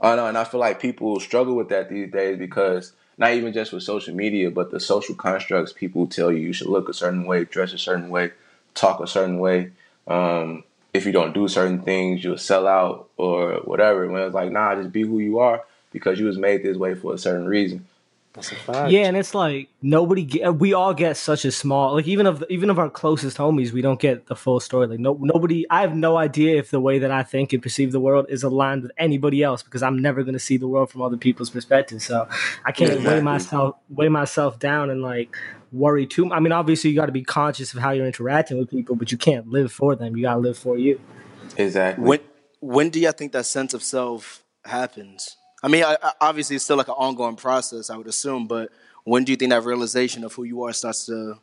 I 0.00 0.16
know, 0.16 0.26
and 0.26 0.36
I 0.36 0.44
feel 0.44 0.60
like 0.60 0.80
people 0.80 1.18
struggle 1.20 1.54
with 1.54 1.70
that 1.70 1.88
these 1.88 2.10
days 2.10 2.38
because 2.38 2.92
not 3.16 3.32
even 3.32 3.52
just 3.52 3.72
with 3.72 3.82
social 3.82 4.14
media, 4.14 4.50
but 4.50 4.70
the 4.70 4.80
social 4.80 5.14
constructs 5.14 5.72
people 5.72 6.06
tell 6.06 6.30
you 6.30 6.38
you 6.38 6.52
should 6.52 6.68
look 6.68 6.88
a 6.88 6.94
certain 6.94 7.26
way, 7.26 7.44
dress 7.44 7.72
a 7.72 7.78
certain 7.78 8.10
way, 8.10 8.32
talk 8.74 9.00
a 9.00 9.06
certain 9.06 9.38
way. 9.38 9.70
Um, 10.06 10.64
if 10.92 11.06
you 11.06 11.12
don't 11.12 11.34
do 11.34 11.48
certain 11.48 11.82
things, 11.82 12.22
you'll 12.22 12.38
sell 12.38 12.66
out 12.66 13.08
or 13.16 13.54
whatever. 13.64 14.08
When 14.08 14.22
it's 14.22 14.34
like, 14.34 14.52
nah, 14.52 14.74
just 14.76 14.92
be 14.92 15.02
who 15.02 15.18
you 15.18 15.38
are 15.38 15.62
because 15.92 16.18
you 16.18 16.26
was 16.26 16.38
made 16.38 16.62
this 16.62 16.76
way 16.76 16.94
for 16.94 17.14
a 17.14 17.18
certain 17.18 17.46
reason. 17.46 17.86
That's 18.34 18.50
a 18.50 18.56
fact. 18.56 18.90
Yeah, 18.90 19.02
and 19.02 19.16
it's 19.16 19.32
like 19.32 19.68
nobody. 19.80 20.24
Get, 20.24 20.56
we 20.56 20.74
all 20.74 20.92
get 20.92 21.16
such 21.16 21.44
a 21.44 21.52
small. 21.52 21.94
Like 21.94 22.08
even 22.08 22.26
of 22.26 22.42
even 22.50 22.68
of 22.68 22.80
our 22.80 22.90
closest 22.90 23.36
homies, 23.36 23.70
we 23.70 23.80
don't 23.80 24.00
get 24.00 24.26
the 24.26 24.34
full 24.34 24.58
story. 24.58 24.88
Like 24.88 24.98
no 24.98 25.16
nobody. 25.20 25.64
I 25.70 25.82
have 25.82 25.94
no 25.94 26.16
idea 26.16 26.58
if 26.58 26.72
the 26.72 26.80
way 26.80 26.98
that 26.98 27.12
I 27.12 27.22
think 27.22 27.52
and 27.52 27.62
perceive 27.62 27.92
the 27.92 28.00
world 28.00 28.26
is 28.28 28.42
aligned 28.42 28.82
with 28.82 28.90
anybody 28.98 29.44
else 29.44 29.62
because 29.62 29.84
I'm 29.84 30.00
never 30.00 30.24
going 30.24 30.32
to 30.32 30.40
see 30.40 30.56
the 30.56 30.66
world 30.66 30.90
from 30.90 31.02
other 31.02 31.16
people's 31.16 31.50
perspective. 31.50 32.02
So 32.02 32.28
I 32.64 32.72
can't 32.72 32.90
weigh 32.90 32.96
Exactly. 32.96 33.22
myself 33.22 33.76
weigh 33.88 34.08
myself 34.08 34.58
down 34.58 34.90
and 34.90 35.00
like 35.00 35.36
worry 35.74 36.06
too. 36.06 36.32
I 36.32 36.40
mean, 36.40 36.52
obviously 36.52 36.90
you 36.90 36.96
got 36.96 37.06
to 37.06 37.12
be 37.12 37.22
conscious 37.22 37.74
of 37.74 37.80
how 37.80 37.90
you're 37.90 38.06
interacting 38.06 38.58
with 38.58 38.70
people, 38.70 38.96
but 38.96 39.12
you 39.12 39.18
can't 39.18 39.48
live 39.48 39.72
for 39.72 39.94
them. 39.96 40.16
You 40.16 40.22
got 40.22 40.34
to 40.34 40.40
live 40.40 40.56
for 40.56 40.78
you. 40.78 41.00
Exactly. 41.56 42.04
When 42.04 42.20
when 42.60 42.90
do 42.90 43.00
you 43.00 43.12
think 43.12 43.32
that 43.32 43.46
sense 43.46 43.74
of 43.74 43.82
self 43.82 44.42
happens? 44.64 45.36
I 45.62 45.68
mean, 45.68 45.84
I, 45.84 45.96
I, 46.02 46.12
obviously 46.20 46.56
it's 46.56 46.64
still 46.64 46.76
like 46.76 46.88
an 46.88 46.94
ongoing 46.94 47.36
process, 47.36 47.90
I 47.90 47.96
would 47.96 48.06
assume. 48.06 48.46
But 48.46 48.70
when 49.04 49.24
do 49.24 49.32
you 49.32 49.36
think 49.36 49.50
that 49.50 49.64
realization 49.64 50.24
of 50.24 50.32
who 50.32 50.44
you 50.44 50.62
are 50.64 50.72
starts 50.72 51.06
to 51.06 51.38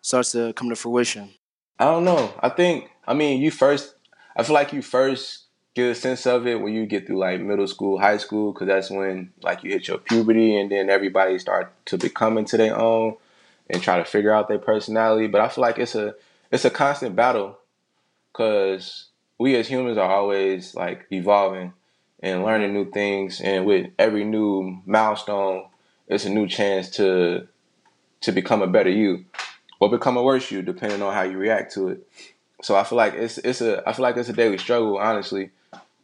starts 0.00 0.32
to 0.32 0.52
come 0.54 0.70
to 0.70 0.76
fruition? 0.76 1.30
I 1.78 1.84
don't 1.84 2.04
know. 2.04 2.32
I 2.40 2.48
think 2.48 2.90
I 3.06 3.14
mean 3.14 3.40
you 3.40 3.50
first. 3.50 3.94
I 4.36 4.42
feel 4.42 4.54
like 4.54 4.72
you 4.72 4.82
first 4.82 5.44
get 5.74 5.90
a 5.90 5.94
sense 5.94 6.26
of 6.26 6.46
it 6.46 6.60
when 6.60 6.72
you 6.72 6.86
get 6.86 7.06
through 7.06 7.18
like 7.18 7.40
middle 7.40 7.66
school, 7.66 7.98
high 7.98 8.16
school, 8.16 8.52
because 8.52 8.68
that's 8.68 8.90
when 8.90 9.32
like 9.42 9.62
you 9.62 9.70
hit 9.70 9.88
your 9.88 9.98
puberty, 9.98 10.56
and 10.56 10.70
then 10.70 10.90
everybody 10.90 11.38
start 11.38 11.72
to 11.86 11.98
become 11.98 12.38
into 12.38 12.56
their 12.56 12.78
own 12.78 13.16
and 13.70 13.82
try 13.82 13.98
to 13.98 14.04
figure 14.04 14.32
out 14.32 14.48
their 14.48 14.58
personality. 14.58 15.26
But 15.26 15.40
I 15.40 15.48
feel 15.48 15.62
like 15.62 15.78
it's 15.78 15.94
a 15.94 16.14
it's 16.50 16.64
a 16.64 16.70
constant 16.70 17.16
battle 17.16 17.58
because 18.32 19.06
we 19.38 19.56
as 19.56 19.68
humans 19.68 19.98
are 19.98 20.10
always 20.10 20.74
like 20.74 21.06
evolving 21.10 21.72
and 22.20 22.44
learning 22.44 22.72
new 22.72 22.90
things, 22.90 23.40
and 23.40 23.66
with 23.66 23.90
every 23.98 24.24
new 24.24 24.80
milestone, 24.86 25.66
it's 26.08 26.24
a 26.24 26.30
new 26.30 26.46
chance 26.46 26.90
to 26.90 27.48
to 28.22 28.32
become 28.32 28.62
a 28.62 28.66
better 28.66 28.90
you 28.90 29.24
or 29.80 29.90
become 29.90 30.16
a 30.16 30.22
worse 30.22 30.50
you, 30.50 30.62
depending 30.62 31.02
on 31.02 31.12
how 31.12 31.22
you 31.22 31.36
react 31.36 31.74
to 31.74 31.88
it. 31.88 32.08
So 32.62 32.76
I 32.76 32.84
feel 32.84 32.96
like 32.96 33.14
it's 33.14 33.38
it's 33.38 33.60
a 33.60 33.86
I 33.86 33.92
feel 33.92 34.02
like 34.04 34.16
it's 34.16 34.28
a 34.28 34.34
daily 34.34 34.58
struggle, 34.58 34.96
honestly, 34.98 35.50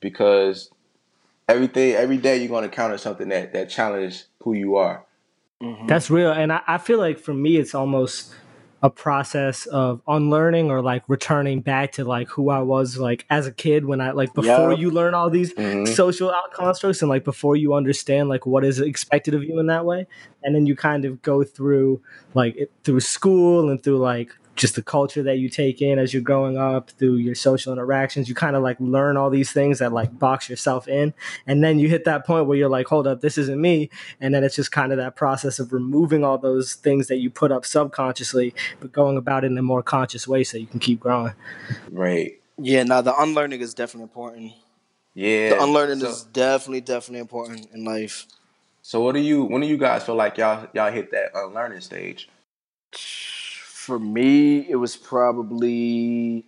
because 0.01 0.71
everything 1.49 1.95
every 1.95 2.19
day 2.19 2.39
you're 2.39 2.49
gonna 2.49 2.67
encounter 2.67 2.99
something 2.99 3.29
that 3.29 3.53
that 3.53 3.71
challenge 3.71 4.25
who 4.43 4.55
you 4.55 4.77
are. 4.77 5.05
That's 5.87 6.11
real. 6.11 6.33
And 6.33 6.53
I, 6.53 6.61
I 6.67 6.79
feel 6.79 6.99
like 6.99 7.19
for 7.19 7.35
me, 7.35 7.57
it's 7.57 7.75
almost 7.75 8.35
a 8.83 8.89
process 8.89 9.67
of 9.67 10.01
unlearning 10.09 10.71
or 10.71 10.81
like 10.81 11.03
returning 11.07 11.61
back 11.61 11.93
to 11.93 12.03
like 12.05 12.29
who 12.31 12.49
I 12.49 12.61
was 12.61 12.97
like 12.97 13.27
as 13.29 13.47
a 13.47 13.53
kid 13.53 13.85
when 13.85 14.01
I 14.01 14.13
like 14.13 14.33
before 14.33 14.73
Yeah. 14.73 14.79
you 14.79 14.91
learn 14.91 15.13
all 15.13 15.29
these 15.29 15.53
Mhm. 15.53 15.87
social 15.87 16.31
out 16.31 16.51
constructs 16.55 17.03
and 17.03 17.11
like 17.11 17.23
before 17.23 17.57
you 17.57 17.75
understand 17.75 18.31
like 18.31 18.47
what 18.47 18.65
is 18.65 18.81
expected 18.81 19.35
of 19.35 19.45
you 19.45 19.59
in 19.59 19.67
that 19.67 19.85
way. 19.85 20.07
And 20.43 20.55
then 20.55 20.65
you 20.65 20.75
kind 20.77 21.05
of 21.05 21.21
go 21.21 21.45
through 21.45 22.01
like 22.33 22.57
it, 22.57 22.73
through 22.85 23.01
school 23.01 23.69
and 23.69 23.83
through 23.83 23.99
like 23.99 24.31
just 24.57 24.75
the 24.75 24.83
culture 24.83 25.23
that 25.23 25.39
you 25.39 25.49
take 25.49 25.81
in 25.81 25.99
as 25.99 26.13
you're 26.13 26.23
growing 26.23 26.59
up 26.59 26.91
through 26.91 27.17
your 27.17 27.35
social 27.35 27.73
interactions 27.73 28.29
you 28.29 28.35
kind 28.35 28.57
of 28.57 28.63
like 28.63 28.77
learn 28.81 29.17
all 29.17 29.31
these 29.31 29.53
things 29.53 29.79
that 29.79 29.93
like 29.93 30.19
box 30.19 30.49
yourself 30.49 30.87
in 30.89 31.15
and 31.47 31.65
then 31.65 31.79
you 31.79 31.89
hit 31.89 32.05
that 32.05 32.27
point 32.27 32.47
where 32.47 32.59
you're 32.59 32.69
like 32.69 32.87
hold 32.87 33.07
up 33.07 33.21
this 33.21 33.39
isn't 33.39 33.61
me 33.61 33.89
and 34.21 34.35
then 34.35 34.45
it's 34.45 34.57
just 34.57 34.73
kind 34.73 34.93
of 34.93 34.99
that 34.99 35.17
process 35.17 35.59
of 35.59 35.73
removing 35.73 36.25
all 36.25 36.39
those 36.39 36.75
things 36.75 37.07
that 37.09 37.17
you 37.17 37.31
put 37.31 37.51
up 37.51 37.65
subconsciously 37.65 38.55
but 38.81 38.93
going 38.93 39.17
about 39.17 39.45
it 39.45 39.51
in 39.51 39.59
a 39.59 39.63
more 39.63 39.83
conscious 39.83 40.29
way 40.29 40.45
so 40.45 40.59
you 40.59 40.67
can 40.67 40.81
keep 40.81 41.01
growing 41.01 41.33
Right. 41.91 42.41
Yeah, 42.59 42.83
now 42.83 43.01
the 43.01 43.19
unlearning 43.19 43.61
is 43.61 43.75
definitely 43.75 44.05
important. 44.05 44.53
Yeah. 45.15 45.51
The 45.51 45.63
unlearning 45.63 46.01
so, 46.01 46.09
is 46.09 46.25
definitely, 46.25 46.83
definitely 46.83 47.21
important 47.21 47.69
in 47.73 47.85
life. 47.85 48.27
so 48.83 49.01
what 49.01 49.15
do 49.15 49.21
you 49.21 49.45
when 49.45 49.61
do 49.61 49.67
you 49.67 49.77
guys 49.77 50.05
feel 50.05 50.15
like 50.15 50.37
y'all 50.39 50.67
y'all 50.75 50.93
hit 50.93 51.11
that 51.13 51.31
unlearning 51.35 51.81
stage? 51.81 52.29
For 53.91 53.99
me, 53.99 54.71
it 54.71 54.77
was 54.77 54.95
probably 54.95 56.45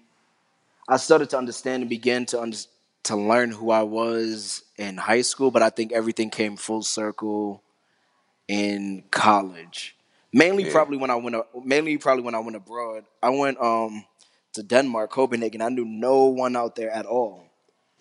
I 0.89 0.97
started 0.97 1.29
to 1.31 1.39
understand 1.39 1.83
and 1.83 1.91
begin 1.91 2.25
to 2.27 2.41
under, 2.41 2.57
to 3.03 3.17
learn 3.17 3.51
who 3.51 3.73
I 3.73 3.83
was 3.83 4.63
in 4.79 4.97
high 4.97 5.23
school, 5.23 5.51
but 5.51 5.61
I 5.61 5.69
think 5.71 5.91
everything 5.91 6.31
came 6.31 6.57
full 6.57 6.83
circle 6.83 7.61
in 8.47 9.03
college. 9.11 9.97
Mainly, 10.33 10.67
Yeah. 10.67 10.71
probably 10.71 10.99
when 10.99 11.11
I 11.11 11.17
went. 11.17 11.35
Mainly, 11.65 11.99
probably 11.99 12.23
when 12.23 12.37
I 12.37 12.39
went 12.39 12.55
abroad. 12.55 13.07
I 13.21 13.31
went 13.31 13.61
um 13.61 14.05
to 14.53 14.63
Denmark, 14.63 15.11
Copenhagen. 15.11 15.63
I 15.63 15.69
knew 15.69 15.85
no 15.85 16.27
one 16.27 16.55
out 16.55 16.77
there 16.77 16.93
at 16.93 17.07
all. 17.07 17.43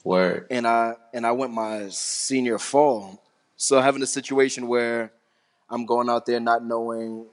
Word. 0.03 0.45
and 0.51 0.67
I 0.67 0.97
and 1.15 1.25
I 1.25 1.31
went 1.31 1.51
my 1.51 1.89
senior 1.89 2.59
fall. 2.59 3.23
So 3.57 3.81
having 3.81 4.03
a 4.03 4.07
situation 4.19 4.67
where 4.67 5.11
I'm 5.67 5.87
going 5.87 6.11
out 6.11 6.27
there 6.27 6.39
not 6.39 6.63
knowing 6.63 7.25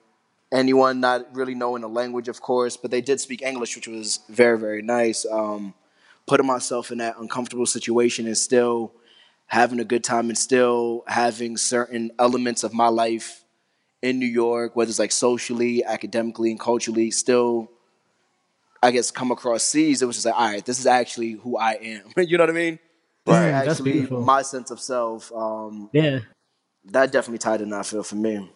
anyone, 0.53 1.01
not 1.01 1.35
really 1.35 1.55
knowing 1.55 1.83
the 1.83 1.89
language, 1.89 2.29
of 2.29 2.41
course, 2.41 2.77
but 2.77 2.91
they 2.91 3.01
did 3.01 3.21
speak 3.21 3.43
English, 3.43 3.77
which 3.77 3.89
was 3.89 4.21
very 4.29 4.59
very 4.59 4.83
nice. 4.83 5.27
Um, 5.27 5.75
putting 6.27 6.47
myself 6.47 6.91
in 6.91 6.99
that 6.99 7.17
uncomfortable 7.19 7.67
situation 7.67 8.27
and 8.27 8.37
still 8.37 8.93
having 9.47 9.81
a 9.81 9.85
good 9.85 10.05
time 10.05 10.29
and 10.29 10.37
still 10.37 11.03
having 11.07 11.57
certain 11.57 12.11
elements 12.19 12.63
of 12.65 12.75
my 12.75 12.89
life 12.89 13.45
in 14.03 14.19
New 14.19 14.27
York, 14.27 14.77
whether 14.77 14.91
it's 14.91 14.99
like 14.99 15.11
socially, 15.13 15.83
academically, 15.85 16.51
and 16.51 16.61
culturally, 16.61 17.11
still. 17.11 17.71
I 18.81 18.93
guess 18.93 19.11
come 19.11 19.33
across 19.33 19.65
seas, 19.65 20.03
it 20.03 20.07
was 20.07 20.17
just 20.17 20.27
like, 20.27 20.37
all 20.37 20.47
right, 20.53 20.65
this 20.65 20.79
is 20.79 20.87
actually 20.87 21.33
who 21.33 21.57
I 21.59 21.73
am. 21.73 22.13
you 22.17 22.39
know 22.39 22.45
what 22.45 22.51
I 22.51 22.53
mean? 22.53 22.79
This 23.25 23.35
Right. 23.35 23.47
is 23.49 23.53
That's 23.53 23.69
actually 23.81 23.93
beautiful. 23.93 24.21
my 24.23 24.43
sense 24.43 24.71
of 24.71 24.79
self. 24.79 25.33
Um, 25.33 25.91
yeah 25.93 26.21
that 26.91 27.13
definitely 27.13 27.39
tied 27.39 27.61
in. 27.61 27.73
I 27.73 27.83
feel 27.83 28.03
for 28.03 28.17
me. 28.17 28.51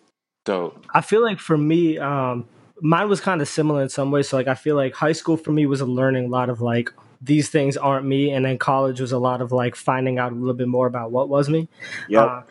Dope. 0.44 0.84
I 0.92 1.00
feel 1.00 1.22
like 1.22 1.38
for 1.38 1.56
me, 1.56 1.98
um, 1.98 2.46
mine 2.80 3.08
was 3.08 3.20
kind 3.20 3.40
of 3.40 3.48
similar 3.48 3.82
in 3.82 3.88
some 3.88 4.10
ways. 4.10 4.28
So 4.28 4.36
like 4.36 4.48
I 4.48 4.54
feel 4.54 4.76
like 4.76 4.94
high 4.94 5.12
school 5.12 5.36
for 5.36 5.52
me 5.52 5.66
was 5.66 5.80
a 5.80 5.86
learning 5.86 6.26
a 6.26 6.28
lot 6.28 6.50
of 6.50 6.60
like 6.60 6.90
these 7.20 7.48
things 7.48 7.76
aren't 7.76 8.04
me, 8.04 8.32
and 8.32 8.44
then 8.44 8.58
college 8.58 9.00
was 9.00 9.12
a 9.12 9.18
lot 9.18 9.40
of 9.40 9.52
like 9.52 9.76
finding 9.76 10.18
out 10.18 10.32
a 10.32 10.34
little 10.34 10.54
bit 10.54 10.68
more 10.68 10.86
about 10.86 11.12
what 11.12 11.28
was 11.28 11.48
me. 11.48 11.68
Yeah. 12.08 12.24
Uh, 12.24 12.42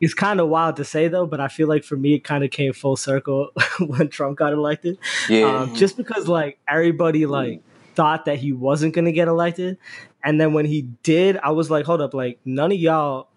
it's 0.00 0.14
kind 0.14 0.40
of 0.40 0.48
wild 0.48 0.76
to 0.76 0.84
say 0.84 1.08
though, 1.08 1.26
but 1.26 1.40
I 1.40 1.48
feel 1.48 1.68
like 1.68 1.84
for 1.84 1.96
me 1.96 2.14
it 2.14 2.24
kind 2.24 2.44
of 2.44 2.50
came 2.50 2.72
full 2.72 2.96
circle 2.96 3.50
when 3.78 4.08
Trump 4.08 4.36
got 4.36 4.52
elected. 4.52 4.98
Yeah. 5.28 5.60
Um, 5.60 5.74
just 5.74 5.96
because 5.96 6.28
like 6.28 6.58
everybody 6.68 7.24
like 7.24 7.62
thought 7.94 8.26
that 8.26 8.38
he 8.38 8.52
wasn't 8.52 8.94
gonna 8.94 9.12
get 9.12 9.28
elected, 9.28 9.78
and 10.24 10.40
then 10.40 10.52
when 10.52 10.66
he 10.66 10.82
did, 11.04 11.36
I 11.38 11.52
was 11.52 11.70
like, 11.70 11.86
hold 11.86 12.00
up, 12.00 12.12
like 12.12 12.40
none 12.44 12.72
of 12.72 12.78
y'all 12.78 13.28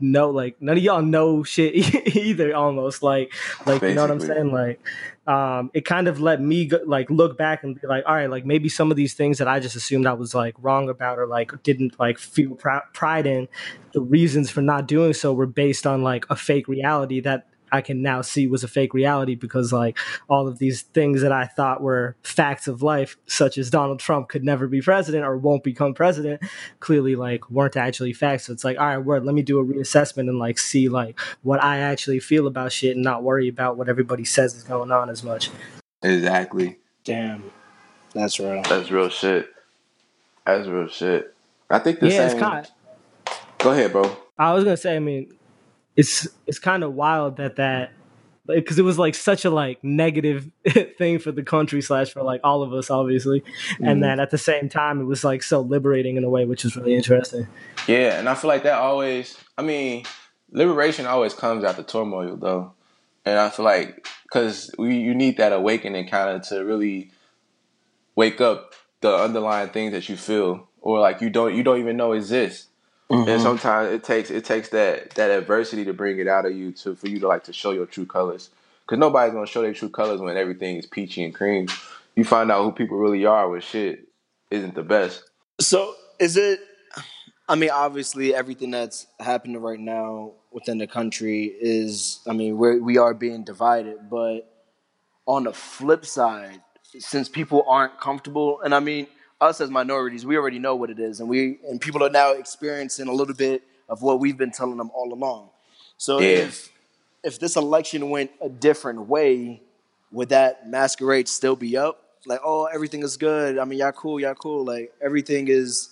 know 0.00 0.30
like 0.30 0.60
none 0.60 0.76
of 0.76 0.82
y'all 0.82 1.02
know 1.02 1.42
shit 1.42 1.74
either 2.16 2.54
almost 2.54 3.02
like 3.02 3.32
like 3.66 3.82
you 3.82 3.94
know 3.94 4.02
what 4.02 4.10
i'm 4.10 4.20
saying? 4.20 4.52
Like 4.52 4.80
um 5.26 5.70
it 5.74 5.84
kind 5.84 6.08
of 6.08 6.20
let 6.20 6.40
me 6.40 6.66
go, 6.66 6.78
like 6.86 7.10
look 7.10 7.36
back 7.36 7.64
and 7.64 7.80
be 7.80 7.86
like 7.86 8.04
all 8.06 8.14
right 8.14 8.30
like 8.30 8.46
maybe 8.46 8.68
some 8.68 8.90
of 8.90 8.96
these 8.96 9.14
things 9.14 9.38
that 9.38 9.48
i 9.48 9.58
just 9.60 9.76
assumed 9.76 10.06
i 10.06 10.12
was 10.12 10.34
like 10.34 10.54
wrong 10.58 10.88
about 10.88 11.18
or 11.18 11.26
like 11.26 11.52
didn't 11.62 11.98
like 11.98 12.18
feel 12.18 12.54
pr- 12.54 12.86
pride 12.94 13.26
in 13.26 13.48
the 13.92 14.00
reasons 14.00 14.50
for 14.50 14.62
not 14.62 14.86
doing 14.86 15.12
so 15.12 15.32
were 15.32 15.46
based 15.46 15.86
on 15.86 16.02
like 16.02 16.24
a 16.30 16.36
fake 16.36 16.68
reality 16.68 17.20
that 17.20 17.46
I 17.72 17.80
can 17.80 18.02
now 18.02 18.22
see 18.22 18.46
was 18.46 18.64
a 18.64 18.68
fake 18.68 18.94
reality 18.94 19.34
because 19.34 19.72
like 19.72 19.98
all 20.28 20.48
of 20.48 20.58
these 20.58 20.82
things 20.82 21.22
that 21.22 21.32
I 21.32 21.46
thought 21.46 21.82
were 21.82 22.16
facts 22.22 22.68
of 22.68 22.82
life, 22.82 23.16
such 23.26 23.58
as 23.58 23.70
Donald 23.70 24.00
Trump 24.00 24.28
could 24.28 24.44
never 24.44 24.66
be 24.66 24.80
president 24.80 25.24
or 25.24 25.36
won't 25.36 25.62
become 25.62 25.94
president, 25.94 26.42
clearly 26.80 27.16
like 27.16 27.50
weren't 27.50 27.76
actually 27.76 28.12
facts. 28.12 28.46
So 28.46 28.52
it's 28.52 28.64
like, 28.64 28.78
all 28.78 28.86
right, 28.86 28.98
word, 28.98 29.24
let 29.24 29.34
me 29.34 29.42
do 29.42 29.58
a 29.58 29.64
reassessment 29.64 30.28
and 30.28 30.38
like 30.38 30.58
see 30.58 30.88
like 30.88 31.18
what 31.42 31.62
I 31.62 31.78
actually 31.78 32.20
feel 32.20 32.46
about 32.46 32.72
shit 32.72 32.96
and 32.96 33.04
not 33.04 33.22
worry 33.22 33.48
about 33.48 33.76
what 33.76 33.88
everybody 33.88 34.24
says 34.24 34.54
is 34.54 34.64
going 34.64 34.90
on 34.90 35.10
as 35.10 35.22
much. 35.22 35.50
Exactly. 36.02 36.78
Damn, 37.04 37.50
that's 38.14 38.38
real. 38.38 38.62
That's 38.62 38.90
real 38.90 39.08
shit. 39.08 39.48
That's 40.44 40.68
real 40.68 40.88
shit. 40.88 41.34
I 41.70 41.78
think 41.78 42.00
the 42.00 42.08
yeah, 42.08 42.28
same. 42.28 42.38
it's 42.38 42.40
kind. 42.40 42.66
Go 43.58 43.72
ahead, 43.72 43.92
bro. 43.92 44.16
I 44.38 44.52
was 44.52 44.64
gonna 44.64 44.76
say, 44.76 44.96
I 44.96 45.00
mean, 45.00 45.32
it's 45.98 46.26
it's 46.46 46.58
kind 46.58 46.82
of 46.82 46.94
wild 46.94 47.36
that 47.36 47.56
that 47.56 47.92
because 48.46 48.78
it 48.78 48.82
was 48.82 48.98
like 48.98 49.14
such 49.14 49.44
a 49.44 49.50
like 49.50 49.84
negative 49.84 50.50
thing 50.96 51.18
for 51.18 51.30
the 51.30 51.42
country 51.42 51.82
slash 51.82 52.10
for 52.14 52.22
like 52.22 52.40
all 52.42 52.62
of 52.62 52.72
us 52.72 52.88
obviously 52.88 53.44
and 53.76 53.86
mm-hmm. 53.86 54.00
then 54.00 54.20
at 54.20 54.30
the 54.30 54.38
same 54.38 54.70
time 54.70 55.02
it 55.02 55.04
was 55.04 55.22
like 55.22 55.42
so 55.42 55.60
liberating 55.60 56.16
in 56.16 56.24
a 56.24 56.30
way 56.30 56.46
which 56.46 56.64
was 56.64 56.74
really 56.74 56.94
interesting 56.94 57.46
Yeah, 57.88 58.18
and 58.18 58.28
I 58.28 58.34
feel 58.34 58.48
like 58.48 58.64
that 58.64 58.78
always. 58.78 59.38
I 59.56 59.62
mean, 59.62 60.04
liberation 60.50 61.06
always 61.06 61.32
comes 61.32 61.64
after 61.64 61.82
turmoil, 61.82 62.36
though, 62.36 62.74
and 63.24 63.38
I 63.38 63.48
feel 63.48 63.64
like 63.64 64.06
because 64.24 64.70
we 64.78 64.98
you 64.98 65.14
need 65.14 65.38
that 65.38 65.54
awakening 65.54 66.08
kind 66.08 66.36
of 66.36 66.46
to 66.48 66.64
really 66.64 67.10
wake 68.14 68.42
up 68.42 68.74
the 69.00 69.14
underlying 69.14 69.70
things 69.70 69.92
that 69.92 70.08
you 70.08 70.18
feel 70.18 70.68
or 70.82 71.00
like 71.00 71.22
you 71.22 71.30
don't 71.30 71.54
you 71.54 71.62
don't 71.62 71.80
even 71.80 71.96
know 71.96 72.12
exist. 72.12 72.67
And 73.10 73.26
mm-hmm. 73.26 73.42
sometimes 73.42 73.92
it 73.92 74.04
takes 74.04 74.30
it 74.30 74.44
takes 74.44 74.68
that 74.70 75.10
that 75.10 75.30
adversity 75.30 75.84
to 75.86 75.94
bring 75.94 76.18
it 76.18 76.28
out 76.28 76.44
of 76.44 76.54
you 76.54 76.72
to 76.72 76.94
for 76.94 77.08
you 77.08 77.20
to 77.20 77.28
like 77.28 77.44
to 77.44 77.52
show 77.52 77.70
your 77.70 77.86
true 77.86 78.06
colors. 78.06 78.50
Because 78.82 78.98
nobody's 78.98 79.32
gonna 79.32 79.46
show 79.46 79.62
their 79.62 79.72
true 79.72 79.88
colors 79.88 80.20
when 80.20 80.36
everything 80.36 80.76
is 80.76 80.86
peachy 80.86 81.24
and 81.24 81.34
cream. 81.34 81.68
You 82.16 82.24
find 82.24 82.50
out 82.50 82.64
who 82.64 82.72
people 82.72 82.98
really 82.98 83.24
are 83.24 83.48
when 83.48 83.60
shit 83.60 84.08
isn't 84.50 84.74
the 84.74 84.82
best. 84.82 85.24
So 85.60 85.94
is 86.18 86.36
it? 86.36 86.60
I 87.48 87.54
mean, 87.54 87.70
obviously, 87.70 88.34
everything 88.34 88.70
that's 88.70 89.06
happening 89.18 89.56
right 89.58 89.80
now 89.80 90.32
within 90.50 90.76
the 90.76 90.86
country 90.86 91.46
is. 91.46 92.20
I 92.26 92.34
mean, 92.34 92.58
we 92.58 92.78
we 92.78 92.98
are 92.98 93.14
being 93.14 93.42
divided, 93.42 94.10
but 94.10 94.50
on 95.24 95.44
the 95.44 95.52
flip 95.54 96.04
side, 96.04 96.60
since 96.82 97.28
people 97.30 97.64
aren't 97.66 97.98
comfortable, 97.98 98.60
and 98.60 98.74
I 98.74 98.80
mean, 98.80 99.06
us 99.40 99.60
as 99.60 99.70
minorities, 99.70 100.26
we 100.26 100.36
already 100.36 100.58
know 100.58 100.74
what 100.74 100.90
it 100.90 100.98
is, 100.98 101.20
and 101.20 101.28
we 101.28 101.58
and 101.68 101.80
people 101.80 102.02
are 102.02 102.10
now 102.10 102.32
experiencing 102.32 103.08
a 103.08 103.12
little 103.12 103.34
bit 103.34 103.62
of 103.88 104.02
what 104.02 104.20
we've 104.20 104.36
been 104.36 104.50
telling 104.50 104.76
them 104.76 104.90
all 104.94 105.12
along. 105.12 105.50
So 105.96 106.20
Yeah. 106.20 106.28
if 106.46 106.70
if 107.22 107.38
this 107.38 107.56
election 107.56 108.10
went 108.10 108.30
a 108.40 108.48
different 108.48 109.08
way, 109.08 109.62
would 110.12 110.28
that 110.30 110.68
masquerade 110.68 111.28
still 111.28 111.56
be 111.56 111.76
up? 111.76 112.02
Like, 112.26 112.40
oh, 112.44 112.64
everything 112.66 113.02
is 113.02 113.16
good. 113.16 113.58
I 113.58 113.64
mean, 113.64 113.78
y'all 113.78 113.92
cool, 113.92 114.20
y'all 114.20 114.34
cool. 114.34 114.64
Like 114.64 114.92
everything 115.00 115.48
is. 115.48 115.90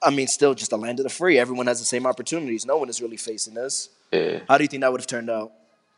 I 0.00 0.10
mean, 0.10 0.28
still 0.28 0.54
just 0.54 0.70
a 0.70 0.76
land 0.76 1.00
of 1.00 1.02
the 1.02 1.10
free. 1.10 1.40
Everyone 1.40 1.66
has 1.66 1.80
the 1.80 1.84
same 1.84 2.06
opportunities. 2.06 2.64
No 2.64 2.76
one 2.76 2.88
is 2.88 3.02
really 3.02 3.16
facing 3.16 3.54
this. 3.54 3.88
Yeah. 4.12 4.40
How 4.48 4.56
do 4.56 4.62
you 4.62 4.68
think 4.68 4.82
that 4.82 4.92
would 4.92 5.00
have 5.00 5.08
turned 5.08 5.28
out? 5.28 5.50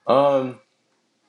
Um, 0.07 0.59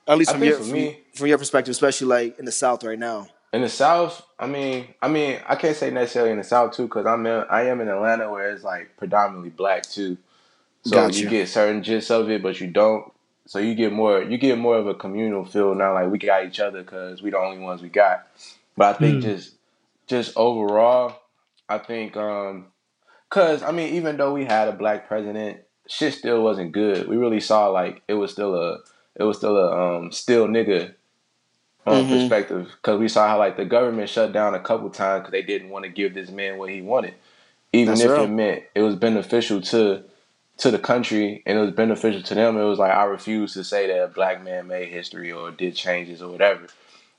At 0.08 0.16
least 0.16 0.32
from 0.32 0.42
your 0.42 0.56
for 0.56 0.64
from, 0.64 0.94
from 1.14 1.26
your 1.26 1.36
perspective, 1.36 1.70
especially 1.70 2.06
like 2.06 2.38
in 2.38 2.46
the 2.46 2.52
South 2.52 2.82
right 2.82 2.98
now. 2.98 3.28
In 3.52 3.60
the 3.60 3.68
South, 3.68 4.26
I 4.38 4.46
mean, 4.46 4.94
I 5.02 5.08
mean, 5.08 5.38
I 5.46 5.56
can't 5.56 5.76
say 5.76 5.90
necessarily 5.90 6.32
in 6.32 6.38
the 6.38 6.44
South 6.44 6.72
too, 6.72 6.84
because 6.84 7.06
I'm 7.06 7.26
in, 7.26 7.44
I 7.50 7.66
am 7.66 7.80
in 7.80 7.88
Atlanta 7.88 8.30
where 8.30 8.50
it's 8.50 8.64
like 8.64 8.96
predominantly 8.96 9.50
black 9.50 9.82
too. 9.82 10.16
So 10.84 10.96
Gotcha. 10.96 11.20
you 11.20 11.28
get 11.28 11.48
certain 11.48 11.82
gist 11.82 12.10
of 12.10 12.30
it, 12.30 12.42
but 12.42 12.60
you 12.60 12.68
don't. 12.68 13.12
So 13.46 13.58
you 13.58 13.74
get 13.74 13.92
more, 13.92 14.22
you 14.22 14.38
get 14.38 14.56
more 14.56 14.76
of 14.76 14.86
a 14.86 14.94
communal 14.94 15.44
feel 15.44 15.74
now. 15.74 15.92
Like 15.94 16.10
we 16.10 16.18
got 16.18 16.46
each 16.46 16.60
other 16.60 16.82
because 16.82 17.22
we 17.22 17.30
the 17.30 17.38
only 17.38 17.58
ones 17.58 17.82
we 17.82 17.88
got. 17.88 18.26
But 18.76 18.96
I 18.96 18.98
think 18.98 19.22
just, 19.22 19.54
just 20.06 20.32
overall, 20.36 21.20
I 21.68 21.78
think, 21.78 22.16
um, 22.16 22.66
cause 23.28 23.62
I 23.62 23.70
mean, 23.70 23.94
even 23.94 24.16
though 24.16 24.32
we 24.32 24.44
had 24.46 24.68
a 24.68 24.72
black 24.72 25.08
president, 25.08 25.58
shit 25.86 26.14
still 26.14 26.42
wasn't 26.42 26.72
good. 26.72 27.06
We 27.06 27.16
really 27.16 27.40
saw 27.40 27.68
like 27.68 28.02
it 28.08 28.14
was 28.14 28.32
still 28.32 28.54
a, 28.54 28.78
it 29.14 29.24
was 29.24 29.36
still 29.36 29.58
a 29.58 29.96
um 29.98 30.10
still 30.10 30.46
nigga 30.46 30.94
um, 31.86 32.06
Mhm. 32.06 32.10
perspective 32.10 32.70
because 32.76 33.00
we 33.00 33.08
saw 33.08 33.28
how 33.28 33.38
like 33.38 33.56
the 33.56 33.64
government 33.64 34.08
shut 34.08 34.32
down 34.32 34.54
a 34.54 34.60
couple 34.60 34.90
times 34.90 35.22
because 35.22 35.32
they 35.32 35.42
didn't 35.42 35.70
want 35.70 35.84
to 35.84 35.90
give 35.90 36.14
this 36.14 36.30
man 36.30 36.58
what 36.58 36.70
he 36.70 36.82
wanted, 36.82 37.14
even 37.72 37.94
That's 37.94 38.02
if 38.02 38.10
real. 38.12 38.24
it 38.24 38.28
meant 38.30 38.64
it 38.74 38.82
was 38.82 38.96
beneficial 38.96 39.60
to 39.62 40.04
to 40.58 40.70
the 40.70 40.78
country 40.78 41.42
and 41.46 41.58
it 41.58 41.60
was 41.60 41.72
beneficial 41.72 42.22
to 42.22 42.34
them. 42.34 42.56
It 42.56 42.64
was 42.64 42.78
like 42.78 42.92
I 42.92 43.04
refuse 43.04 43.54
to 43.54 43.64
say 43.64 43.88
that 43.88 44.04
a 44.04 44.08
black 44.08 44.44
man 44.44 44.68
made 44.68 44.88
history 44.90 45.32
or 45.32 45.50
did 45.50 45.74
changes 45.74 46.22
or 46.22 46.30
whatever. 46.30 46.66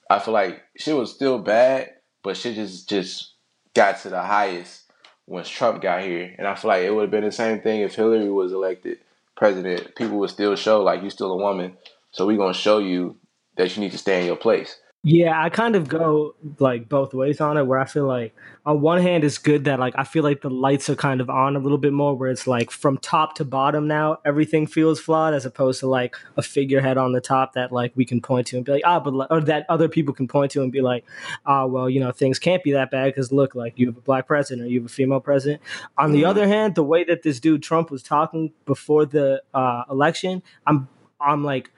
I 0.09 0.19
feel 0.19 0.33
like 0.33 0.63
shit 0.77 0.95
was 0.95 1.13
still 1.13 1.39
bad, 1.39 1.91
but 2.23 2.37
shit 2.37 2.55
just 2.55 2.89
just 2.89 3.31
got 3.73 3.99
to 4.01 4.09
the 4.09 4.21
highest 4.21 4.83
once 5.27 5.49
Trump 5.49 5.81
got 5.81 6.03
here, 6.03 6.35
and 6.37 6.47
I 6.47 6.55
feel 6.55 6.69
like 6.69 6.83
it 6.83 6.91
would 6.91 7.03
have 7.03 7.11
been 7.11 7.23
the 7.23 7.31
same 7.31 7.61
thing 7.61 7.81
if 7.81 7.95
Hillary 7.95 8.29
was 8.29 8.51
elected 8.53 8.99
president. 9.35 9.95
People 9.95 10.19
would 10.19 10.29
still 10.29 10.55
show 10.55 10.83
like 10.83 11.03
you 11.03 11.09
still 11.09 11.31
a 11.33 11.37
woman, 11.37 11.77
so 12.11 12.25
we 12.27 12.37
gonna 12.37 12.53
show 12.53 12.79
you 12.79 13.17
that 13.55 13.75
you 13.75 13.81
need 13.81 13.91
to 13.91 13.97
stay 13.97 14.19
in 14.19 14.25
your 14.25 14.35
place. 14.35 14.77
Yeah, 15.05 15.43
I 15.43 15.49
kind 15.49 15.75
of 15.75 15.89
go 15.89 16.33
like 16.59 16.87
both 16.87 17.13
ways 17.13 17.41
on 17.41 17.57
it 17.57 17.63
where 17.63 17.77
I 17.77 17.83
feel 17.83 18.05
like 18.05 18.33
on 18.65 18.79
one 18.79 19.01
hand 19.01 19.25
it's 19.25 19.37
good 19.37 19.65
that 19.65 19.77
like 19.77 19.93
I 19.97 20.05
feel 20.05 20.23
like 20.23 20.39
the 20.39 20.49
lights 20.49 20.89
are 20.89 20.95
kind 20.95 21.19
of 21.19 21.29
on 21.29 21.57
a 21.57 21.59
little 21.59 21.77
bit 21.77 21.91
more 21.91 22.15
where 22.15 22.31
it's 22.31 22.47
like 22.47 22.71
from 22.71 22.97
top 22.99 23.35
to 23.35 23.43
bottom 23.43 23.85
now 23.85 24.19
everything 24.23 24.65
feels 24.65 25.01
flawed 25.01 25.33
as 25.33 25.45
opposed 25.45 25.81
to 25.81 25.87
like 25.87 26.15
a 26.37 26.41
figurehead 26.41 26.97
on 26.97 27.11
the 27.11 27.19
top 27.19 27.51
that 27.51 27.73
like 27.73 27.91
we 27.97 28.05
can 28.05 28.21
point 28.21 28.47
to 28.47 28.55
and 28.55 28.63
be 28.63 28.71
like 28.71 28.83
ah 28.85 28.97
but 28.97 29.27
or 29.29 29.41
that 29.41 29.65
other 29.67 29.89
people 29.89 30.13
can 30.13 30.25
point 30.25 30.51
to 30.51 30.63
and 30.63 30.71
be 30.71 30.79
like 30.79 31.03
ah 31.45 31.65
well 31.65 31.89
you 31.89 31.99
know 31.99 32.13
things 32.13 32.39
can't 32.39 32.63
be 32.63 32.71
that 32.71 32.89
bad 32.89 33.07
because 33.07 33.29
look 33.29 33.55
like 33.55 33.73
you 33.75 33.87
have 33.87 33.97
a 33.97 34.01
black 34.01 34.25
president 34.25 34.65
or 34.65 34.69
you 34.69 34.79
have 34.79 34.89
a 34.89 34.93
female 34.93 35.19
president. 35.19 35.61
On 35.97 36.13
the 36.13 36.23
other 36.23 36.47
hand, 36.47 36.75
the 36.75 36.83
way 36.83 37.03
that 37.03 37.23
this 37.23 37.41
dude 37.41 37.61
Trump 37.61 37.91
was 37.91 38.03
talking 38.03 38.53
before 38.65 39.05
the 39.05 39.43
uh, 39.53 39.83
election, 39.89 40.41
I'm 40.65 40.87
I'm 41.19 41.43
like 41.43 41.71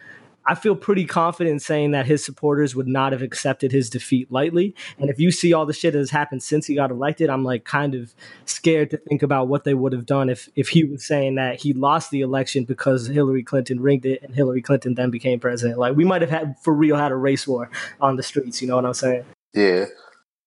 I 0.47 0.55
feel 0.55 0.75
pretty 0.75 1.05
confident 1.05 1.61
saying 1.61 1.91
that 1.91 2.05
his 2.05 2.23
supporters 2.23 2.75
would 2.75 2.87
not 2.87 3.11
have 3.11 3.21
accepted 3.21 3.71
his 3.71 3.89
defeat 3.89 4.31
lightly. 4.31 4.75
And 4.99 5.09
if 5.09 5.19
you 5.19 5.31
see 5.31 5.53
all 5.53 5.65
the 5.65 5.73
shit 5.73 5.93
that 5.93 5.99
has 5.99 6.11
happened 6.11 6.43
since 6.43 6.67
he 6.67 6.75
got 6.75 6.91
elected, 6.91 7.29
I'm 7.29 7.43
like 7.43 7.65
kind 7.65 7.95
of 7.95 8.13
scared 8.45 8.91
to 8.91 8.97
think 8.97 9.23
about 9.23 9.47
what 9.47 9.63
they 9.63 9.73
would 9.73 9.93
have 9.93 10.05
done 10.05 10.29
if 10.29 10.49
if 10.55 10.69
he 10.69 10.83
was 10.83 11.05
saying 11.05 11.35
that 11.35 11.61
he 11.61 11.73
lost 11.73 12.11
the 12.11 12.21
election 12.21 12.63
because 12.63 13.07
Hillary 13.07 13.43
Clinton 13.43 13.79
rigged 13.79 14.05
it 14.05 14.21
and 14.21 14.35
Hillary 14.35 14.61
Clinton 14.61 14.95
then 14.95 15.09
became 15.09 15.39
president. 15.39 15.79
Like 15.79 15.95
we 15.95 16.05
might 16.05 16.21
have 16.21 16.29
had 16.29 16.55
for 16.61 16.73
real 16.73 16.95
had 16.95 17.11
a 17.11 17.15
race 17.15 17.47
war 17.47 17.69
on 17.99 18.15
the 18.15 18.23
streets. 18.23 18.61
You 18.61 18.67
know 18.67 18.75
what 18.75 18.85
I'm 18.85 18.93
saying? 18.93 19.25
Yeah, 19.53 19.85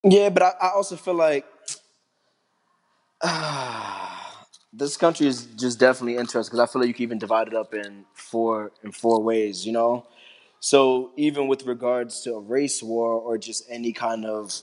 Yeah, 0.04 0.30
but 0.30 0.42
I, 0.42 0.52
I 0.61 0.70
also 0.70 0.96
feel 0.96 1.14
like 1.14 1.44
this 4.72 4.96
country 4.96 5.26
is 5.26 5.46
just 5.57 5.78
definitely 5.78 6.16
interesting 6.16 6.57
because 6.57 6.61
I 6.61 6.70
feel 6.70 6.83
like 6.83 6.88
you 6.88 6.94
can 6.94 7.02
even 7.02 7.18
divide 7.18 7.48
it 7.48 7.54
up 7.54 7.74
in 7.74 8.04
four 8.14 8.72
in 8.83 8.92
four 8.92 9.22
ways. 9.22 9.66
You 9.66 9.72
know, 9.72 10.07
so 10.61 11.11
even 11.16 11.48
with 11.48 11.64
regards 11.64 12.22
to 12.22 12.35
a 12.35 12.40
race 12.40 12.83
war 12.83 13.12
or 13.12 13.38
just 13.38 13.64
any 13.68 13.92
kind 13.92 14.24
of 14.24 14.62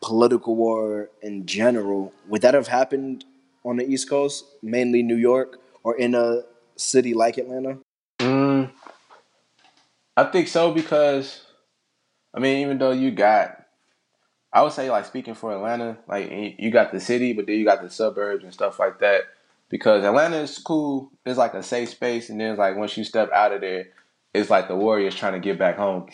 political 0.00 0.56
war 0.56 1.10
in 1.22 1.46
general, 1.46 2.12
would 2.28 2.42
that 2.42 2.54
have 2.54 2.68
happened 2.68 3.24
on 3.64 3.76
the 3.76 3.86
East 3.86 4.08
Coast, 4.08 4.44
mainly 4.62 5.02
New 5.02 5.16
York, 5.16 5.58
or 5.82 5.96
in 5.96 6.14
a 6.14 6.42
city 6.76 7.14
like 7.14 7.38
Atlanta? 7.38 7.78
mm, 8.20 8.70
I 10.16 10.24
think 10.24 10.48
so 10.48 10.72
because 10.72 11.42
I 12.34 12.38
mean, 12.38 12.58
even 12.58 12.78
though 12.78 12.92
you 12.92 13.10
got, 13.12 13.64
I 14.52 14.62
would 14.62 14.72
say 14.72 14.90
like 14.90 15.06
speaking 15.06 15.34
for 15.34 15.52
Atlanta, 15.52 15.96
like 16.06 16.30
you 16.58 16.70
got 16.70 16.92
the 16.92 17.00
city, 17.00 17.32
but 17.32 17.46
then 17.46 17.56
you 17.56 17.64
got 17.64 17.82
the 17.82 17.90
suburbs 17.90 18.44
and 18.44 18.52
stuff 18.52 18.78
like 18.78 18.98
that. 19.00 19.22
Because 19.68 20.04
Atlanta 20.04 20.38
is 20.38 20.58
cool, 20.58 21.10
it's 21.24 21.38
like 21.38 21.54
a 21.54 21.62
safe 21.62 21.90
space, 21.90 22.30
and 22.30 22.40
then 22.40 22.52
it's 22.52 22.58
like 22.58 22.76
once 22.76 22.96
you 22.96 23.04
step 23.04 23.30
out 23.32 23.52
of 23.52 23.60
there, 23.60 23.86
it's 24.32 24.50
like 24.50 24.68
the 24.68 24.76
Warriors 24.76 25.14
trying 25.14 25.32
to 25.32 25.40
get 25.40 25.58
back 25.58 25.76
home. 25.76 26.08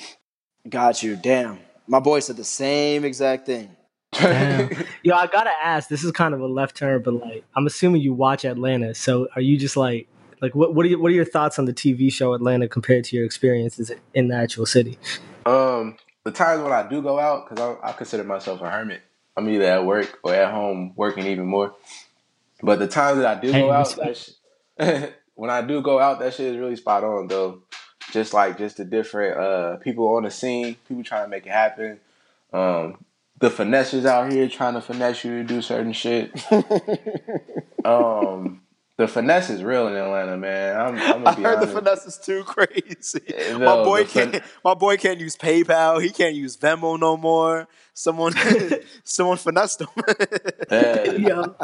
Got 0.69 1.03
you. 1.03 1.17
Damn, 1.17 1.59
my 1.87 2.01
boy 2.01 2.21
said 2.21 2.37
the 2.37 2.45
same 2.45 3.05
exact 3.05 3.47
thing. 3.47 3.77
Damn. 4.13 4.71
Yo, 5.03 5.15
I 5.15 5.27
gotta 5.27 5.53
ask. 5.63 5.89
This 5.89 6.05
is 6.05 6.13
kind 6.13 6.35
of 6.35 6.41
a 6.41 6.47
left 6.47 6.77
turn, 6.77 7.03
but 7.03 7.15
like, 7.15 7.45
I'm 7.57 7.67
assuming 7.67 8.03
you 8.03 8.13
watch 8.13 8.45
Atlanta. 8.45 8.95
So, 8.95 9.29
are 9.35 9.43
you 9.43 9.59
just 9.59 9.77
like, 9.77 10.09
like, 10.41 10.55
what 10.55 10.75
what 10.75 10.87
are 10.87 10.89
your, 10.89 11.01
what 11.01 11.11
are 11.11 11.15
your 11.15 11.25
thoughts 11.25 11.59
on 11.59 11.65
the 11.65 11.75
TV 11.75 12.13
show 12.13 12.35
Atlanta 12.35 12.69
compared 12.69 13.05
to 13.05 13.17
your 13.17 13.25
experiences 13.25 13.91
in 14.15 14.29
the 14.29 14.37
actual 14.37 14.67
city? 14.67 14.99
Um, 15.45 15.97
the 16.25 16.31
times 16.31 16.63
when 16.63 16.73
I 16.73 16.89
do 16.89 17.03
go 17.03 17.19
out, 17.19 17.49
because 17.49 17.77
I, 17.83 17.91
I 17.91 17.93
consider 17.93 18.25
myself 18.25 18.61
a 18.61 18.71
hermit. 18.71 19.03
I'm 19.37 19.49
either 19.49 19.65
at 19.65 19.85
work 19.85 20.19
or 20.23 20.35
at 20.35 20.53
home 20.53 20.93
working 20.95 21.27
even 21.27 21.47
more. 21.47 21.75
But 22.63 22.79
the 22.79 22.87
times 22.87 23.19
that 23.19 23.39
I 23.39 23.41
do 23.41 23.53
go 23.53 23.71
out, 23.71 23.87
respect. 23.87 24.31
that 24.79 25.11
sh- 25.11 25.13
when 25.35 25.51
I 25.51 25.63
do 25.63 25.83
go 25.83 25.99
out, 25.99 26.21
that 26.21 26.35
shit 26.35 26.55
is 26.55 26.59
really 26.59 26.77
spot 26.77 27.05
on 27.05 27.29
though. 27.29 27.63
Just 28.11 28.35
like 28.35 28.59
just 28.59 28.77
the 28.77 28.85
different 28.85 29.39
uh 29.39 29.77
people 29.77 30.07
on 30.15 30.25
the 30.25 30.31
scene, 30.31 30.77
people 30.89 31.05
trying 31.05 31.25
to 31.25 31.29
make 31.29 31.47
it 31.47 31.53
happen. 31.53 32.01
Um, 32.53 33.05
the 33.39 33.51
finessers 33.51 34.05
out 34.07 34.33
here 34.33 34.49
trying 34.49 34.75
to 34.75 34.81
finesse 34.81 35.25
you 35.25 35.39
to 35.39 35.45
do 35.45 35.63
certain 35.63 35.93
shit. 35.93 36.33
um, 37.85 38.62
the 39.03 39.09
finesse 39.09 39.51
is 39.51 39.65
real 39.65 39.89
in 39.89 39.95
Atlanta, 39.95 40.37
man. 40.37 40.81
I'm, 40.81 40.95
I'm 40.95 41.01
I 41.03 41.25
gonna 41.25 41.37
be 41.37 41.43
heard 41.43 41.61
the 41.61 41.67
finesse 41.67 42.07
is 42.07 42.19
too 42.19 42.45
crazy. 42.45 43.21
Yeah, 43.29 43.59
my 43.59 43.83
boy 43.83 44.05
fin- 44.05 44.31
can't. 44.31 44.45
My 44.65 44.75
boy 44.75 44.97
can't 44.97 45.19
use 45.19 45.37
PayPal. 45.37 46.01
He 46.01 46.11
can't 46.11 46.37
use 46.37 46.57
Venmo 46.57 46.99
no 46.99 47.17
more. 47.17 47.67
Someone, 47.95 48.33
someone 49.05 49.39
finessed 49.39 49.81
him. 49.81 49.89
Yeah. 50.71 51.05
Yo, 51.13 51.57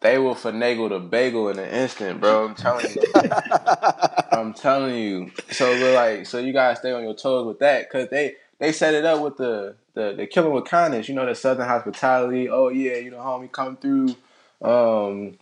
They 0.00 0.18
will 0.18 0.34
finagle 0.34 0.88
the 0.88 0.98
bagel 0.98 1.48
in 1.48 1.60
an 1.60 1.70
instant, 1.70 2.20
bro. 2.20 2.48
I'm 2.48 2.54
telling 2.56 2.92
you. 2.92 3.12
I'm 4.32 4.52
telling 4.52 4.96
you. 4.96 5.30
So 5.52 5.72
look 5.74 5.94
like, 5.94 6.26
so 6.26 6.38
you 6.38 6.52
gotta 6.52 6.74
stay 6.74 6.90
on 6.92 7.04
your 7.04 7.14
toes 7.14 7.46
with 7.46 7.60
that, 7.60 7.88
cause 7.88 8.08
they 8.10 8.34
they 8.58 8.72
set 8.72 8.94
it 8.94 9.04
up 9.04 9.22
with 9.22 9.36
the 9.36 9.76
the 9.94 10.14
the 10.16 10.26
killing 10.26 10.52
with 10.52 10.64
kindness. 10.64 11.08
You 11.08 11.14
know 11.14 11.24
the 11.24 11.36
Southern 11.36 11.68
hospitality. 11.68 12.48
Oh 12.48 12.68
yeah, 12.68 12.96
you 12.96 13.12
know 13.12 13.18
homie, 13.18 13.50
come 13.50 13.76
through. 13.76 14.16
Um, 14.60 15.38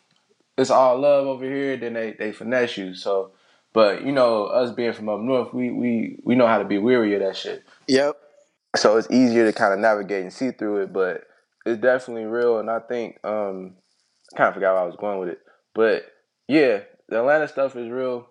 it's 0.56 0.70
all 0.70 0.98
love 0.98 1.26
over 1.26 1.44
here. 1.44 1.76
Then 1.76 1.94
they 1.94 2.12
they 2.12 2.32
finesse 2.32 2.76
you. 2.76 2.94
So, 2.94 3.32
but 3.72 4.04
you 4.04 4.12
know 4.12 4.46
us 4.46 4.72
being 4.72 4.92
from 4.92 5.08
up 5.08 5.20
north, 5.20 5.52
we 5.52 5.70
we 5.70 6.18
we 6.24 6.34
know 6.34 6.46
how 6.46 6.58
to 6.58 6.64
be 6.64 6.78
weary 6.78 7.14
of 7.14 7.20
that 7.20 7.36
shit. 7.36 7.64
yep. 7.86 8.16
So 8.74 8.96
it's 8.96 9.10
easier 9.10 9.44
to 9.44 9.52
kind 9.52 9.74
of 9.74 9.80
navigate 9.80 10.22
and 10.22 10.32
see 10.32 10.50
through 10.50 10.84
it, 10.84 10.92
but 10.94 11.24
it's 11.66 11.80
definitely 11.80 12.24
real. 12.24 12.58
And 12.58 12.70
I 12.70 12.78
think 12.80 13.18
um, 13.22 13.74
I 14.32 14.36
kind 14.38 14.48
of 14.48 14.54
forgot 14.54 14.74
where 14.74 14.82
I 14.82 14.86
was 14.86 14.96
going 14.96 15.18
with 15.18 15.28
it, 15.28 15.40
but 15.74 16.06
yeah, 16.48 16.80
the 17.08 17.18
Atlanta 17.18 17.48
stuff 17.48 17.76
is 17.76 17.90
real. 17.90 18.26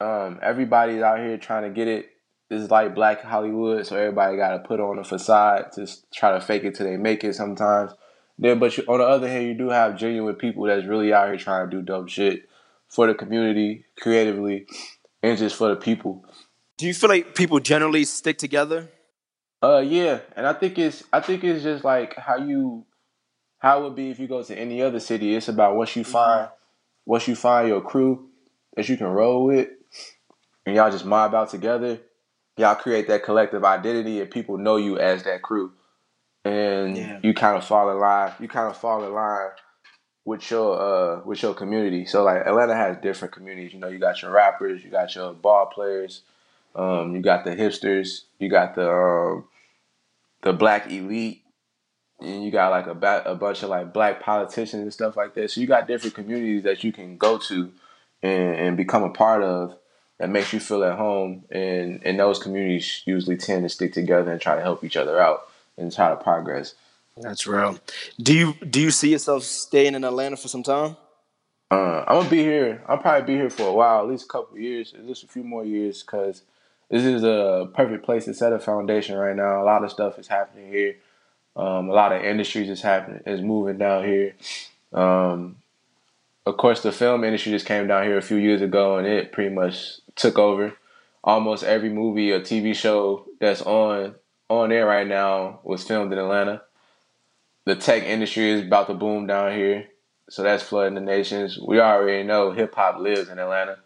Um, 0.00 0.38
everybody's 0.42 1.02
out 1.02 1.18
here 1.18 1.38
trying 1.38 1.62
to 1.62 1.70
get 1.70 1.88
it. 1.88 2.10
It's 2.50 2.70
like 2.70 2.94
Black 2.94 3.22
Hollywood, 3.22 3.86
so 3.86 3.96
everybody 3.96 4.36
got 4.36 4.50
to 4.50 4.58
put 4.60 4.78
on 4.78 4.98
a 4.98 5.04
facade 5.04 5.72
to 5.72 5.88
try 6.14 6.32
to 6.32 6.40
fake 6.40 6.64
it 6.64 6.74
till 6.76 6.86
they 6.86 6.96
make 6.96 7.24
it. 7.24 7.34
Sometimes, 7.34 7.92
then, 8.38 8.58
but 8.58 8.76
you, 8.76 8.84
on 8.88 8.98
the 8.98 9.04
other 9.04 9.28
hand, 9.28 9.46
you 9.46 9.54
do 9.54 9.70
have 9.70 9.98
genuine 9.98 10.34
people 10.34 10.64
that's 10.64 10.86
really 10.86 11.12
out 11.12 11.28
here 11.28 11.38
trying 11.38 11.70
to 11.70 11.76
do 11.76 11.82
dumb 11.82 12.06
shit 12.06 12.48
for 12.88 13.06
the 13.06 13.14
community, 13.14 13.84
creatively, 13.98 14.66
and 15.22 15.38
just 15.38 15.56
for 15.56 15.68
the 15.68 15.76
people. 15.76 16.24
Do 16.76 16.86
you 16.86 16.94
feel 16.94 17.08
like 17.08 17.34
people 17.34 17.60
generally 17.60 18.04
stick 18.04 18.36
together? 18.38 18.88
Uh, 19.62 19.78
yeah, 19.78 20.20
and 20.36 20.46
I 20.46 20.52
think 20.52 20.78
it's 20.78 21.02
I 21.12 21.20
think 21.20 21.42
it's 21.42 21.62
just 21.62 21.82
like 21.82 22.16
how 22.16 22.36
you 22.36 22.84
how 23.58 23.80
it 23.80 23.84
would 23.84 23.96
be 23.96 24.10
if 24.10 24.18
you 24.18 24.28
go 24.28 24.42
to 24.42 24.54
any 24.54 24.82
other 24.82 25.00
city. 25.00 25.34
It's 25.34 25.48
about 25.48 25.76
once 25.76 25.96
you 25.96 26.04
find 26.04 26.50
once 27.06 27.26
you 27.26 27.34
find 27.34 27.68
your 27.68 27.80
crew 27.80 28.28
that 28.76 28.88
you 28.88 28.98
can 28.98 29.06
roll 29.06 29.46
with, 29.46 29.68
and 30.66 30.76
y'all 30.76 30.90
just 30.90 31.06
mob 31.06 31.34
out 31.34 31.50
together. 31.50 32.00
Y'all 32.58 32.74
create 32.74 33.08
that 33.08 33.24
collective 33.24 33.64
identity, 33.64 34.20
and 34.20 34.30
people 34.30 34.58
know 34.58 34.76
you 34.76 34.98
as 34.98 35.22
that 35.24 35.42
crew, 35.42 35.72
and 36.46 36.96
Yeah. 36.96 37.18
you 37.22 37.34
kind 37.34 37.56
of 37.56 37.64
fall 37.64 37.90
in 37.90 37.98
line. 37.98 38.32
You 38.40 38.48
kind 38.48 38.68
of 38.70 38.76
fall 38.76 39.04
in 39.04 39.12
line 39.12 39.50
with 40.24 40.50
your 40.50 40.80
uh 40.80 41.20
with 41.24 41.42
your 41.42 41.54
community. 41.54 42.04
So 42.06 42.24
like 42.24 42.46
Atlanta 42.46 42.74
has 42.74 42.96
different 42.98 43.34
communities. 43.34 43.72
You 43.72 43.80
know, 43.80 43.88
you 43.88 43.98
got 43.98 44.22
your 44.22 44.30
rappers, 44.30 44.82
you 44.84 44.90
got 44.90 45.14
your 45.14 45.32
ball 45.32 45.66
players, 45.66 46.22
um, 46.74 47.14
you 47.14 47.22
got 47.22 47.44
the 47.44 47.50
hipsters, 47.56 48.22
you 48.38 48.48
got 48.48 48.74
the 48.74 48.90
um, 48.90 49.44
the 50.42 50.52
black 50.52 50.90
elite, 50.90 51.42
and 52.20 52.44
you 52.44 52.50
got 52.50 52.70
like 52.70 52.86
a 52.86 52.94
ba- 52.94 53.22
a 53.26 53.34
bunch 53.34 53.62
of 53.62 53.70
like 53.70 53.92
black 53.92 54.20
politicians 54.20 54.82
and 54.82 54.92
stuff 54.92 55.16
like 55.16 55.34
that. 55.34 55.50
So 55.50 55.60
you 55.60 55.66
got 55.66 55.86
different 55.88 56.14
communities 56.14 56.64
that 56.64 56.84
you 56.84 56.92
can 56.92 57.16
go 57.16 57.38
to 57.38 57.72
and, 58.22 58.54
and 58.56 58.76
become 58.76 59.02
a 59.02 59.10
part 59.10 59.42
of 59.42 59.76
that 60.18 60.30
makes 60.30 60.52
you 60.52 60.60
feel 60.60 60.82
at 60.84 60.96
home. 60.98 61.44
And 61.50 62.00
and 62.04 62.18
those 62.18 62.38
communities 62.38 63.02
usually 63.04 63.36
tend 63.36 63.64
to 63.64 63.68
stick 63.68 63.92
together 63.92 64.30
and 64.30 64.40
try 64.40 64.56
to 64.56 64.62
help 64.62 64.82
each 64.84 64.96
other 64.96 65.20
out 65.20 65.48
and 65.76 65.92
try 65.92 66.10
to 66.10 66.16
progress. 66.16 66.74
That's 67.16 67.46
real. 67.46 67.78
Do 68.20 68.34
you 68.34 68.54
do 68.54 68.80
you 68.80 68.90
see 68.90 69.10
yourself 69.10 69.42
staying 69.42 69.94
in 69.94 70.04
Atlanta 70.04 70.36
for 70.36 70.48
some 70.48 70.62
time? 70.62 70.96
Uh, 71.70 72.04
I'm 72.06 72.18
gonna 72.18 72.30
be 72.30 72.42
here. 72.42 72.82
I'll 72.86 72.98
probably 72.98 73.34
be 73.34 73.40
here 73.40 73.50
for 73.50 73.68
a 73.68 73.72
while, 73.72 74.00
at 74.00 74.08
least 74.08 74.26
a 74.26 74.28
couple 74.28 74.56
of 74.56 74.62
years, 74.62 74.94
at 74.94 75.06
least 75.06 75.24
a 75.24 75.28
few 75.28 75.42
more 75.42 75.64
years, 75.64 76.02
because 76.02 76.42
this 76.90 77.02
is 77.02 77.24
a 77.24 77.68
perfect 77.74 78.04
place 78.04 78.26
to 78.26 78.34
set 78.34 78.52
a 78.52 78.58
foundation 78.58 79.16
right 79.16 79.34
now. 79.34 79.62
A 79.62 79.64
lot 79.64 79.82
of 79.82 79.90
stuff 79.90 80.18
is 80.18 80.28
happening 80.28 80.70
here. 80.70 80.96
Um, 81.56 81.88
a 81.88 81.92
lot 81.92 82.12
of 82.12 82.22
industries 82.22 82.68
is 82.68 82.82
happening, 82.82 83.22
is 83.26 83.40
moving 83.40 83.78
down 83.78 84.04
here. 84.04 84.34
Um, 84.92 85.56
of 86.44 86.56
course, 86.58 86.82
the 86.82 86.92
film 86.92 87.24
industry 87.24 87.50
just 87.50 87.66
came 87.66 87.88
down 87.88 88.04
here 88.04 88.18
a 88.18 88.22
few 88.22 88.36
years 88.36 88.62
ago, 88.62 88.98
and 88.98 89.06
it 89.06 89.32
pretty 89.32 89.52
much 89.52 90.00
took 90.14 90.38
over. 90.38 90.74
Almost 91.24 91.64
every 91.64 91.88
movie 91.88 92.30
or 92.30 92.40
TV 92.40 92.74
show 92.74 93.26
that's 93.40 93.62
on 93.62 94.14
on 94.48 94.68
there 94.70 94.86
right 94.86 95.06
now 95.06 95.60
was 95.64 95.82
filmed 95.84 96.12
in 96.12 96.18
Atlanta. 96.18 96.62
The 97.64 97.74
tech 97.76 98.04
industry 98.04 98.50
is 98.50 98.62
about 98.62 98.86
to 98.88 98.94
boom 98.94 99.26
down 99.26 99.52
here. 99.52 99.86
So 100.30 100.42
that's 100.42 100.62
flooding 100.62 100.94
the 100.94 101.00
nations. 101.00 101.58
We 101.58 101.80
already 101.80 102.22
know 102.22 102.52
hip 102.52 102.74
hop 102.74 102.98
lives 102.98 103.28
in 103.28 103.38
Atlanta. 103.38 103.78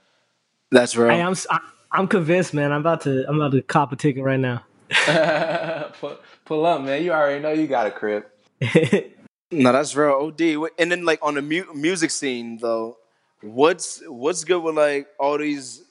That's 0.71 0.97
real. 0.97 1.11
Hey, 1.11 1.21
I'm 1.23 1.33
s- 1.33 1.47
I- 1.51 1.61
I'm 1.93 2.07
convinced, 2.09 2.55
man. 2.55 2.73
I'm 2.73 2.81
about 2.81 3.01
to 3.03 3.25
I'm 3.29 3.37
about 3.41 3.53
to 3.53 3.63
cop 3.63 3.93
a 3.93 3.97
ticket 3.97 4.23
right 4.23 4.39
now. 4.39 4.65
pull, 6.01 6.17
pull 6.45 6.67
up, 6.67 6.83
man. 6.83 7.03
You 7.03 7.13
already 7.13 7.41
know 7.43 7.51
you 7.53 7.67
got 7.67 7.87
a 7.87 7.91
crib. 7.91 8.25
No, 9.53 9.73
that's 9.73 9.97
real. 9.97 10.13
OD. 10.13 10.71
And 10.79 10.93
then 10.93 11.05
like 11.05 11.19
on 11.23 11.35
the 11.35 11.43
mu- 11.43 11.75
music 11.75 12.13
scene 12.13 12.59
though, 12.59 12.99
what's 13.43 14.01
what's 14.07 14.45
good 14.45 14.63
with 14.63 14.77
like 14.77 15.09
all 15.19 15.39
these 15.39 15.83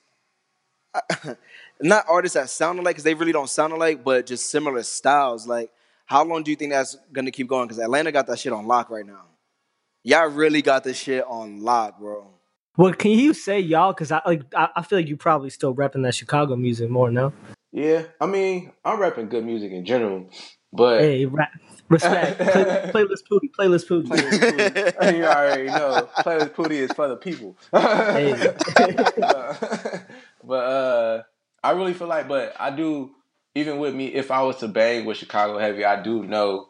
not 1.82 2.06
artists 2.10 2.36
that 2.36 2.50
sound 2.50 2.80
alike 2.80 2.96
because 2.96 3.04
they 3.04 3.14
really 3.14 3.32
don't 3.32 3.50
sound 3.50 3.74
alike, 3.74 4.04
but 4.04 4.26
just 4.26 4.50
similar 4.50 4.84
styles. 4.84 5.48
Like, 5.48 5.72
how 6.06 6.24
long 6.24 6.44
do 6.44 6.52
you 6.52 6.58
think 6.58 6.72
that's 6.72 6.98
gonna 7.14 7.32
keep 7.32 7.48
going? 7.48 7.68
Because 7.68 7.80
Atlanta 7.80 8.12
got 8.12 8.28
that 8.28 8.40
shit 8.40 8.54
on 8.54 8.66
lock 8.68 8.90
right 8.90 9.06
now. 9.06 9.26
Y'all 10.04 10.28
really 10.30 10.62
got 10.62 10.84
this 10.84 10.98
shit 10.98 11.24
on 11.28 11.62
lock, 11.62 12.00
bro. 12.00 12.28
well, 12.78 12.94
can 12.94 13.12
you 13.12 13.34
say 13.34 13.60
y'all? 13.60 13.94
Because 13.94 14.12
I 14.12 14.22
like 14.26 14.44
I, 14.56 14.70
I 14.78 14.82
feel 14.82 15.00
like 15.00 15.08
you 15.08 15.18
probably 15.18 15.50
still 15.50 15.76
repping 15.76 16.04
that 16.04 16.16
Chicago 16.16 16.56
music 16.56 16.90
more. 16.90 17.12
No, 17.12 17.34
Yeah, 17.72 18.04
I 18.20 18.26
mean, 18.26 18.72
I'm 18.84 18.98
repping 19.00 19.30
good 19.30 19.46
music 19.46 19.72
in 19.72 19.86
general, 19.86 20.30
but 20.74 21.02
hey, 21.02 21.26
rap, 21.26 21.52
respect. 21.90 22.38
Play, 22.40 23.04
playlist 23.04 23.28
Pootie, 23.30 23.52
playlist 23.58 23.88
Pootie. 23.88 25.16
you 25.18 25.26
already 25.26 25.66
know 25.66 26.10
playlist 26.20 26.52
Pootie 26.52 26.72
is 26.72 26.92
for 26.94 27.08
the 27.08 27.18
people. 27.18 27.56
Hey. 27.74 28.54
but 30.44 30.66
uh, 30.66 31.24
I 31.64 31.72
really 31.72 31.94
feel 31.94 32.08
like, 32.08 32.28
but 32.28 32.56
I 32.60 32.72
do. 32.72 33.12
Even 33.56 33.80
with 33.80 33.96
me, 33.96 34.08
if 34.08 34.30
I 34.30 34.44
was 34.44 34.58
to 34.58 34.68
bang 34.68 35.06
with 35.06 35.18
Chicago 35.18 35.58
Heavy, 35.58 35.84
I 35.84 36.02
do 36.02 36.24
know 36.24 36.70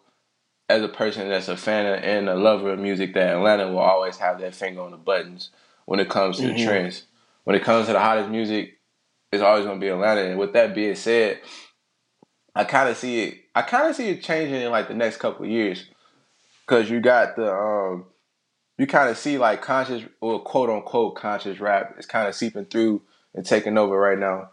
as 0.69 0.81
a 0.81 0.87
person 0.87 1.27
that's 1.27 1.49
a 1.49 1.57
fan 1.57 1.85
of, 1.85 2.03
and 2.03 2.29
a 2.29 2.35
lover 2.35 2.71
of 2.71 2.79
music 2.79 3.13
that 3.15 3.35
Atlanta 3.35 3.67
will 3.67 3.79
always 3.79 4.17
have 4.17 4.39
that 4.39 4.55
finger 4.55 4.81
on 4.81 4.91
the 4.91 4.97
buttons 4.97 5.49
when 5.85 5.99
it 5.99 6.09
comes 6.09 6.37
to 6.37 6.47
the 6.47 6.63
trends. 6.63 7.03
When 7.43 7.55
it 7.55 7.63
comes 7.63 7.87
to 7.87 7.93
the 7.93 7.99
hottest 7.99 8.29
music, 8.29 8.79
it's 9.31 9.43
always 9.43 9.65
going 9.65 9.79
to 9.79 9.83
be 9.83 9.89
Atlanta. 9.89 10.21
And 10.21 10.39
with 10.39 10.53
that 10.53 10.73
being 10.73 10.95
said, 10.95 11.39
I 12.55 12.63
kind 12.63 12.89
of 12.89 12.97
see 12.97 13.21
it. 13.21 13.39
I 13.55 13.63
kind 13.63 13.87
of 13.87 13.95
see 13.95 14.09
it 14.09 14.23
changing 14.23 14.61
in 14.61 14.71
like 14.71 14.87
the 14.87 14.93
next 14.93 15.17
couple 15.17 15.45
of 15.45 15.51
years 15.51 15.85
because 16.65 16.89
you 16.89 17.01
got 17.01 17.35
the 17.35 17.51
um, 17.51 18.05
you 18.77 18.85
kind 18.87 19.09
of 19.09 19.17
see 19.17 19.37
like 19.37 19.61
conscious 19.61 20.03
or 20.21 20.39
quote 20.39 20.69
unquote 20.69 21.15
conscious 21.15 21.59
rap 21.59 21.95
is 21.97 22.05
kind 22.05 22.27
of 22.27 22.35
seeping 22.35 22.65
through 22.65 23.01
and 23.33 23.45
taking 23.45 23.77
over 23.77 23.97
right 23.97 24.17
now. 24.19 24.49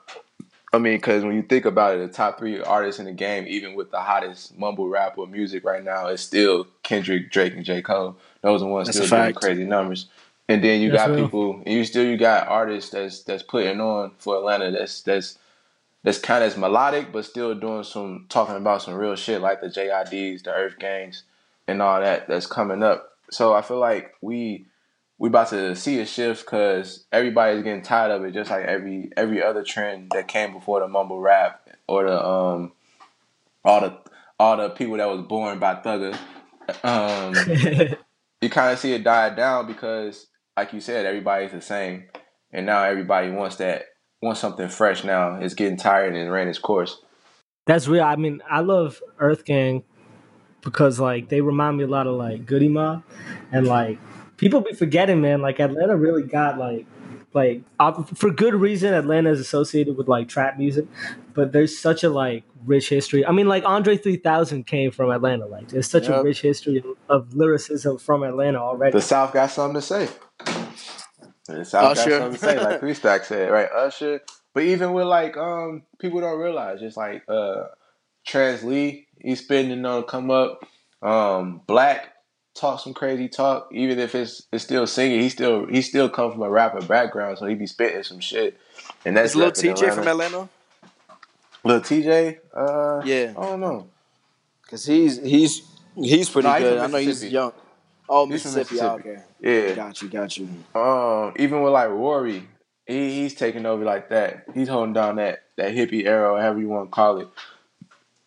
I 0.73 0.79
mean, 0.79 0.97
because 0.97 1.25
when 1.25 1.35
you 1.35 1.43
think 1.43 1.65
about 1.65 1.95
it, 1.95 2.07
the 2.07 2.13
top 2.13 2.39
three 2.39 2.61
artists 2.61 2.99
in 2.99 3.07
the 3.07 3.13
game, 3.13 3.47
even 3.49 3.75
with 3.75 3.91
the 3.91 4.01
hottest 4.01 4.59
mumble 4.59 4.89
rap 4.89 5.17
or 5.17 5.27
music 5.27 5.65
right 5.65 5.83
now, 5.83 6.09
is 6.09 6.21
still 6.21 6.67
Kendrick, 6.83 7.31
Drake, 7.31 7.55
and 7.55 7.65
J. 7.65 7.83
Cole. 7.83 8.17
Those 8.43 8.63
are 8.63 8.69
ones 8.69 8.89
That's 8.89 9.07
still 9.07 9.19
doing 9.23 9.35
crazy 9.35 9.65
numbers. 9.65 10.07
And 10.49 10.63
then 10.63 10.81
you 10.81 10.91
That's 10.91 11.07
got 11.07 11.15
real. 11.15 11.25
people, 11.25 11.63
and 11.65 11.75
you 11.75 11.85
still 11.85 12.05
you 12.05 12.17
got 12.17 12.49
artists 12.49 12.91
that's 12.91 13.23
that's 13.23 13.43
putting 13.43 13.81
on 13.81 14.13
for 14.19 14.37
Atlanta. 14.37 14.71
That's 14.71 15.03
that's 15.03 15.39
that's 16.03 16.19
kind 16.19 16.45
of 16.45 16.57
melodic, 16.57 17.11
but 17.11 17.25
still 17.25 17.55
doing 17.55 17.83
some 17.83 18.27
talking 18.29 18.55
about 18.57 18.83
some 18.83 18.95
real 18.95 19.17
shit 19.17 19.41
like 19.41 19.61
the 19.61 19.69
JIDs, 19.69 20.45
the 20.45 20.53
Earth 20.53 20.79
Gangs, 20.79 21.25
and 21.67 21.83
all 21.83 22.01
that 22.01 22.29
that's 22.29 22.47
coming 22.47 22.83
up. 22.83 23.13
So 23.31 23.55
I 23.55 23.63
feel 23.63 23.79
like 23.79 24.15
we 24.21 24.67
we 25.19 25.29
about 25.29 25.49
to 25.49 25.75
see 25.75 25.99
a 26.01 26.07
shift 26.07 26.45
because 26.45 27.07
everybody's 27.11 27.63
getting 27.63 27.83
tired 27.83 28.11
of 28.11 28.25
it, 28.25 28.33
just 28.33 28.51
like 28.51 28.65
every 28.65 29.11
every 29.17 29.43
other 29.43 29.63
trend 29.63 30.11
that 30.15 30.29
came 30.29 30.53
before 30.53 30.81
the 30.81 30.89
mumble 30.89 31.21
rap 31.21 31.69
or 31.89 32.05
the 32.05 32.25
um 32.25 32.73
all 33.65 33.81
the 33.81 33.99
all 34.39 34.57
the 34.57 34.71
people 34.71 34.97
that 34.99 35.09
was 35.09 35.23
born 35.23 35.59
by 35.59 35.77
Thugger. 35.77 36.19
Um, 36.85 37.35
you 38.41 38.51
kind 38.51 38.73
of 38.73 38.79
see 38.79 38.93
it 38.93 39.05
die 39.05 39.35
down 39.35 39.67
because, 39.67 40.27
like 40.57 40.73
you 40.73 40.81
said, 40.81 41.07
everybody's 41.07 41.53
the 41.53 41.63
same, 41.63 42.05
and 42.53 42.67
now 42.67 42.85
everybody 42.85 43.31
wants 43.31 43.57
that 43.57 43.87
wants 44.21 44.41
something 44.41 44.69
fresh. 44.69 45.05
Now 45.05 45.37
it's 45.37 45.55
getting 45.55 45.79
tired 45.79 46.15
and 46.15 46.27
it 46.27 46.31
ran 46.31 46.49
its 46.49 46.59
course. 46.59 47.01
That's 47.67 47.89
real. 47.89 48.05
I 48.05 48.17
mean, 48.17 48.43
I 48.49 48.61
love 48.61 49.01
Earth 49.19 49.45
Gang 49.45 49.83
because 50.61 51.01
like 51.01 51.31
they 51.31 51.41
remind 51.41 51.79
me 51.79 51.85
a 51.85 51.89
lot 51.89 52.07
of 52.07 52.17
like 52.17 52.45
Goodie 52.45 52.69
Mob, 52.69 53.03
and 53.51 53.67
like 53.67 53.99
people 54.37 54.61
be 54.61 54.73
forgetting, 54.75 55.21
man. 55.21 55.43
Like 55.43 55.61
Atlanta 55.61 55.97
really 55.97 56.23
got 56.23 56.59
like 56.59 56.87
like 57.33 57.63
uh, 57.79 58.03
for 58.15 58.31
good 58.31 58.55
reason. 58.55 58.95
Atlanta 58.95 59.31
is 59.31 59.41
associated 59.41 59.97
with 59.97 60.09
like 60.09 60.29
trap 60.29 60.59
music, 60.59 60.87
but 61.35 61.53
there's 61.53 61.79
such 61.79 62.03
a 62.03 62.09
like 62.09 62.45
rich 62.65 62.89
history. 62.89 63.25
I 63.27 63.33
mean, 63.33 63.49
like 63.49 63.65
Andre 63.65 63.97
3000 63.97 64.67
came 64.67 64.91
from 64.91 65.11
Atlanta. 65.11 65.47
Like 65.47 65.69
there's 65.69 65.91
such 65.91 66.09
a 66.09 66.23
rich 66.23 66.41
history 66.41 66.83
of 67.09 67.35
lyricism 67.35 67.99
from 67.99 68.23
Atlanta 68.23 68.59
already. 68.59 68.93
The 68.93 69.03
South 69.03 69.33
got 69.33 69.51
something 69.51 69.81
to 69.81 69.83
say. 69.83 70.09
The 71.47 71.65
South 71.65 71.99
Usher. 71.99 72.11
got 72.11 72.19
something 72.19 72.33
to 72.33 72.39
say, 72.39 72.65
like 72.65 72.81
Three 72.81 72.95
Stack 72.95 73.25
said, 73.25 73.51
right? 73.51 73.69
Usher. 73.71 74.21
But 74.55 74.65
even 74.65 74.95
with 74.95 75.07
like 75.07 75.37
um 75.37 75.83
people 75.99 76.21
don't 76.21 76.41
realize, 76.41 76.81
just 76.81 76.97
like 76.97 77.23
uh 77.29 77.65
Trans 78.27 78.65
Lee, 78.65 79.07
he's 79.21 79.41
spitting 79.41 79.85
on 79.85 80.05
come 80.05 80.31
up. 80.31 80.61
Um 81.03 81.61
6LACK 81.69 82.01
talk 82.57 82.81
some 82.81 82.95
crazy 82.95 83.29
talk, 83.29 83.69
even 83.73 83.99
if 83.99 84.15
it's 84.15 84.43
it's 84.53 84.65
still 84.65 84.87
singing, 84.87 85.21
he 85.21 85.29
still 85.29 85.67
he 85.67 85.83
still 85.83 86.09
come 86.09 86.33
from 86.33 86.43
a 86.43 86.51
rapper 86.51 86.81
background, 86.83 87.39
so 87.39 87.47
he 87.47 87.55
be 87.55 87.67
spitting 87.67 88.03
some 88.03 88.21
shit. 88.21 88.59
And 89.05 89.17
that's 89.17 89.31
Is 89.31 89.37
Lil 89.37 89.51
repping 89.53 89.75
TJ 89.75 89.95
from 89.95 90.09
Atlanta? 90.09 90.49
Little 91.65 91.83
TJ? 91.83 92.39
Uh 92.55 93.03
Yeah. 93.05 93.35
I 93.37 93.43
don't 93.47 93.61
know. 93.61 93.89
Cause 94.69 94.85
he's 94.87 95.23
he's 95.23 95.63
he's 95.95 96.29
pretty 96.29 96.49
No, 96.49 96.59
good. 96.59 96.77
from 96.79 96.85
I 96.85 96.87
know 96.89 96.99
he's 96.99 97.25
young. 97.25 97.53
Oh, 98.09 98.27
He's 98.27 98.43
from 98.43 98.55
Mississippi. 98.55 98.81
oh, 98.81 98.95
okay. 98.95 99.17
Yeah. 99.41 99.75
Got 99.75 100.03
you. 100.03 100.09
Got 100.09 100.37
you. 100.37 100.49
Um, 100.75 101.33
even 101.39 101.61
with 101.63 101.73
like 101.73 101.89
Rory, 101.89 102.49
he, 102.87 103.23
he's 103.23 103.35
taking 103.35 103.67
over 103.67 103.85
like 103.85 104.11
that. 104.11 104.45
He's 104.55 104.69
holding 104.69 104.93
down 104.93 105.17
that 105.17 105.45
that 105.57 105.75
hippie 105.75 106.07
era, 106.07 106.41
however 106.41 106.61
you 106.61 106.69
want 106.69 106.89
to 106.91 106.95
call 106.95 107.19
it. 107.21 107.29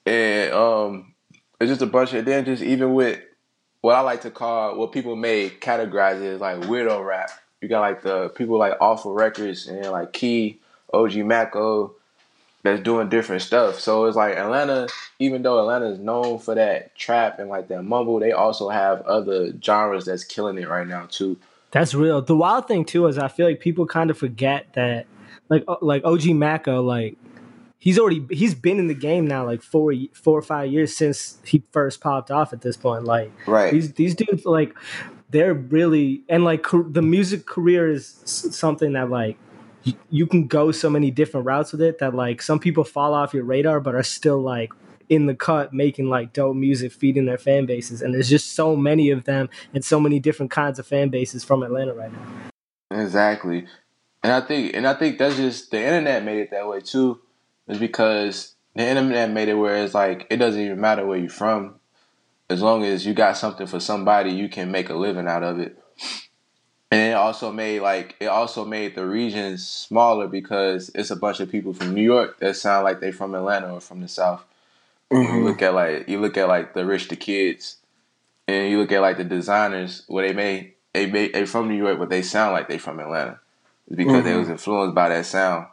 And 0.06 0.54
um, 0.54 1.14
it's 1.62 1.70
just 1.70 1.82
a 1.82 1.86
bunch 1.86 2.14
of 2.14 2.26
then 2.26 2.44
just 2.46 2.62
even 2.64 2.94
with 2.94 3.20
what 3.82 3.96
I 3.96 4.02
like 4.02 4.22
to 4.22 4.32
call 4.32 4.78
what 4.78 4.92
people 4.92 5.16
may 5.16 5.50
categorize 5.50 6.22
as 6.22 6.42
like 6.42 6.58
weirdo 6.62 7.06
rap. 7.06 7.32
You 7.62 7.68
got 7.68 7.82
like 7.82 8.02
the 8.02 8.30
people 8.30 8.58
like 8.58 8.74
Awful 8.80 9.14
Records 9.14 9.68
and 9.68 9.92
like 9.92 10.14
Key, 10.14 10.60
OG 10.94 11.18
Maco, 11.18 11.94
that's 12.64 12.82
doing 12.82 13.10
different 13.10 13.42
stuff. 13.42 13.80
So 13.80 14.06
it's 14.06 14.18
like 14.18 14.36
Atlanta, 14.36 14.88
even 15.20 15.42
though 15.44 15.60
Atlanta 15.60 15.88
is 15.88 16.00
known 16.00 16.40
for 16.40 16.56
that 16.56 16.96
trap 16.96 17.40
and 17.40 17.50
like 17.50 17.68
that 17.70 17.84
mumble, 17.84 18.20
they 18.20 18.32
also 18.32 18.70
have 18.70 19.02
other 19.02 19.54
genres 19.64 20.06
that's 20.06 20.24
killing 20.24 20.58
it 20.58 20.68
right 20.68 20.88
now 20.88 21.08
too. 21.10 21.38
That's 21.72 21.94
real. 21.94 22.22
The 22.22 22.36
wild 22.36 22.68
thing 22.68 22.84
too 22.84 23.08
is 23.08 23.18
I 23.18 23.28
feel 23.28 23.48
like 23.48 23.60
people 23.60 23.86
kind 23.86 24.10
of 24.10 24.18
forget 24.18 24.74
that, 24.74 25.06
like 25.50 25.64
uh, 25.68 25.78
like 25.82 26.04
OG 26.04 26.28
Maco, 26.28 26.82
like 26.82 27.18
he's 27.80 27.98
already 27.98 28.26
he's 28.30 28.54
been 28.54 28.78
in 28.78 28.88
the 28.88 28.94
game 28.94 29.26
now 29.26 29.46
like 29.46 29.62
four 29.62 29.94
four 30.14 30.38
or 30.38 30.42
five 30.42 30.72
years 30.72 30.96
since 30.96 31.40
he 31.46 31.64
first 31.72 32.02
popped 32.02 32.30
off. 32.30 32.54
At 32.54 32.62
this 32.62 32.78
point, 32.78 33.06
like 33.06 33.32
Right. 33.48 33.72
these 33.72 33.94
these 33.94 34.16
dudes 34.16 34.46
like 34.46 34.76
they're 35.30 35.54
really 35.54 36.22
and 36.30 36.44
like 36.44 36.66
the 36.72 37.02
music 37.02 37.46
career 37.46 37.90
is 37.92 38.08
something 38.26 38.94
that 38.94 39.10
like 39.10 39.38
you, 39.84 39.94
you 40.10 40.28
can 40.28 40.48
go 40.48 40.72
so 40.72 40.90
many 40.90 41.10
different 41.12 41.46
routes 41.46 41.72
with 41.72 41.82
it 41.82 42.00
that 42.00 42.14
like 42.14 42.42
some 42.42 42.60
people 42.60 42.84
fall 42.84 43.14
off 43.14 43.34
your 43.34 43.44
radar 43.44 43.80
but 43.80 43.96
are 43.96 44.04
still 44.04 44.42
like 44.42 44.72
in 45.08 45.26
the 45.26 45.34
cut 45.36 45.74
making 45.74 46.08
like 46.10 46.34
dope 46.34 46.56
music 46.56 46.92
feeding 46.92 47.26
their 47.26 47.38
fan 47.38 47.66
bases 47.66 48.02
and 48.02 48.14
there's 48.14 48.30
just 48.30 48.54
so 48.54 48.76
many 48.76 49.10
of 49.10 49.24
them 49.24 49.50
and 49.74 49.84
so 49.84 50.00
many 50.00 50.20
different 50.20 50.52
kinds 50.52 50.78
of 50.78 50.86
fan 50.86 51.10
bases 51.10 51.44
from 51.44 51.64
atlanta 51.64 51.94
right 51.94 52.12
now 52.12 52.50
Exactly. 52.92 53.68
And 54.24 54.34
I 54.34 54.42
think 54.42 54.74
and 54.76 54.88
I 54.88 54.94
think 54.94 55.18
that's 55.18 55.38
just 55.38 55.72
the 55.72 55.80
internet 55.82 56.24
made 56.24 56.40
it 56.40 56.52
that 56.52 56.68
way 56.68 56.82
too. 56.82 57.20
Is 57.70 57.78
because 57.78 58.56
the 58.76 58.84
internet 58.84 59.32
made 59.32 59.48
it 59.48 59.54
where 59.54 59.84
it's 59.84 59.94
like 59.94 60.28
it 60.30 60.38
doesn't 60.38 60.62
even 60.62 60.82
matter 60.82 61.06
where 61.06 61.18
you're 61.18 61.30
from. 61.30 61.76
As 62.50 62.62
long 62.62 62.84
as 62.84 63.06
you 63.06 63.14
got 63.14 63.38
something 63.38 63.68
for 63.68 63.80
somebody, 63.80 64.32
you 64.32 64.50
can 64.50 64.72
make 64.72 64.90
a 64.90 64.96
living 64.96 65.28
out 65.28 65.44
of 65.44 65.60
it. 65.60 65.78
And 66.92 67.12
it 67.12 67.14
also 67.14 67.52
made 67.52 67.82
like 67.82 68.16
it 68.20 68.26
also 68.26 68.66
made 68.66 68.96
the 68.96 69.06
regions 69.06 69.68
smaller 69.68 70.28
because 70.28 70.90
it's 70.96 71.12
a 71.12 71.16
bunch 71.16 71.40
of 71.40 71.52
people 71.52 71.74
from 71.74 71.94
New 71.94 72.02
York 72.02 72.40
that 72.40 72.56
sound 72.56 72.84
like 72.84 73.00
they're 73.00 73.14
from 73.14 73.36
Atlanta 73.36 73.72
or 73.72 73.80
from 73.80 74.02
the 74.02 74.08
South. 74.08 74.44
When 75.10 75.22
You 75.22 75.28
mm-hmm. 75.28 75.46
look 75.46 75.62
at 75.62 75.76
like 75.76 76.10
you 76.10 76.20
look 76.20 76.38
at 76.38 76.48
like 76.48 76.74
the 76.74 76.86
rich 76.86 77.08
the 77.08 77.16
kids, 77.16 77.78
and 78.48 78.72
you 78.72 78.80
look 78.80 78.92
at 78.92 79.02
like 79.02 79.18
the 79.18 79.26
Desiigners 79.26 80.04
where 80.08 80.28
they 80.28 80.34
made 80.34 80.74
they 80.94 81.06
made 81.06 81.34
they 81.34 81.46
from 81.46 81.68
New 81.68 81.78
York, 81.78 82.00
but 82.00 82.10
they 82.10 82.24
sound 82.24 82.54
like 82.54 82.68
they 82.68 82.80
from 82.80 83.00
Atlanta. 83.00 83.40
It's 83.88 83.96
because 83.96 84.24
they 84.24 84.32
mm-hmm. 84.32 84.40
was 84.40 84.50
influenced 84.50 84.96
by 84.96 85.10
that 85.10 85.28
sound. 85.28 85.68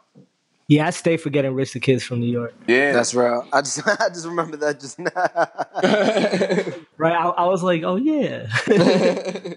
Yeah 0.67 0.87
i 0.87 0.89
stay 0.89 1.17
for 1.17 1.29
getting 1.29 1.53
rich 1.53 1.73
the 1.73 1.79
kids 1.79 2.03
from 2.03 2.19
new 2.19 2.31
york 2.31 2.53
Yeah, 2.67 2.93
That's 2.93 3.13
real. 3.13 3.47
I 3.51 3.61
just 3.61 3.81
I 3.87 4.09
just 4.09 4.25
remember 4.25 4.57
that 4.57 4.79
just 4.79 4.99
now. 4.99 5.09
right 6.97 7.13
i, 7.13 7.29
I 7.29 7.45
was 7.45 7.63
like 7.63 7.83
oh 7.83 7.95
yeah 7.95 8.47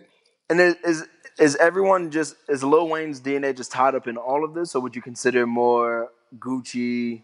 and 0.51 0.61
is, 0.61 0.77
is 0.85 1.07
is 1.41 1.57
everyone 1.57 2.11
just 2.11 2.37
is 2.49 2.63
Lil 2.63 2.89
Wayne's 2.89 3.21
DNA 3.21 3.57
just 3.57 3.73
tied 3.73 3.95
up 3.95 4.07
in 4.07 4.17
all 4.19 4.45
of 4.45 4.53
this, 4.53 4.75
or 4.75 4.83
would 4.83 4.95
you 4.95 5.01
consider 5.01 5.47
more 5.47 6.11
Gucci 6.39 7.23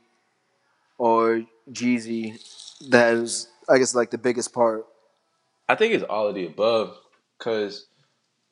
or 0.96 1.42
Jeezy 1.70 2.40
that 2.88 3.14
is 3.14 3.48
I 3.68 3.78
guess 3.78 3.94
like 3.94 4.10
the 4.10 4.18
biggest 4.18 4.54
part? 4.54 4.86
I 5.68 5.74
think 5.74 5.92
it's 5.92 6.04
all 6.04 6.28
of 6.28 6.34
the 6.34 6.46
above 6.46 6.96
because 7.38 7.86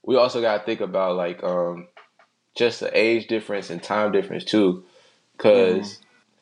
we 0.03 0.17
also 0.17 0.41
got 0.43 0.59
to 0.59 0.65
think 0.65 0.81
about 0.81 1.17
like 1.17 1.43
um, 1.43 1.89
just 2.57 2.81
the 2.81 2.91
age 2.97 3.27
difference 3.29 3.71
and 3.71 3.83
time 3.83 4.13
difference 4.13 4.45
too. 4.45 4.85
Mm-hmm. 5.39 5.79
Because 5.79 5.99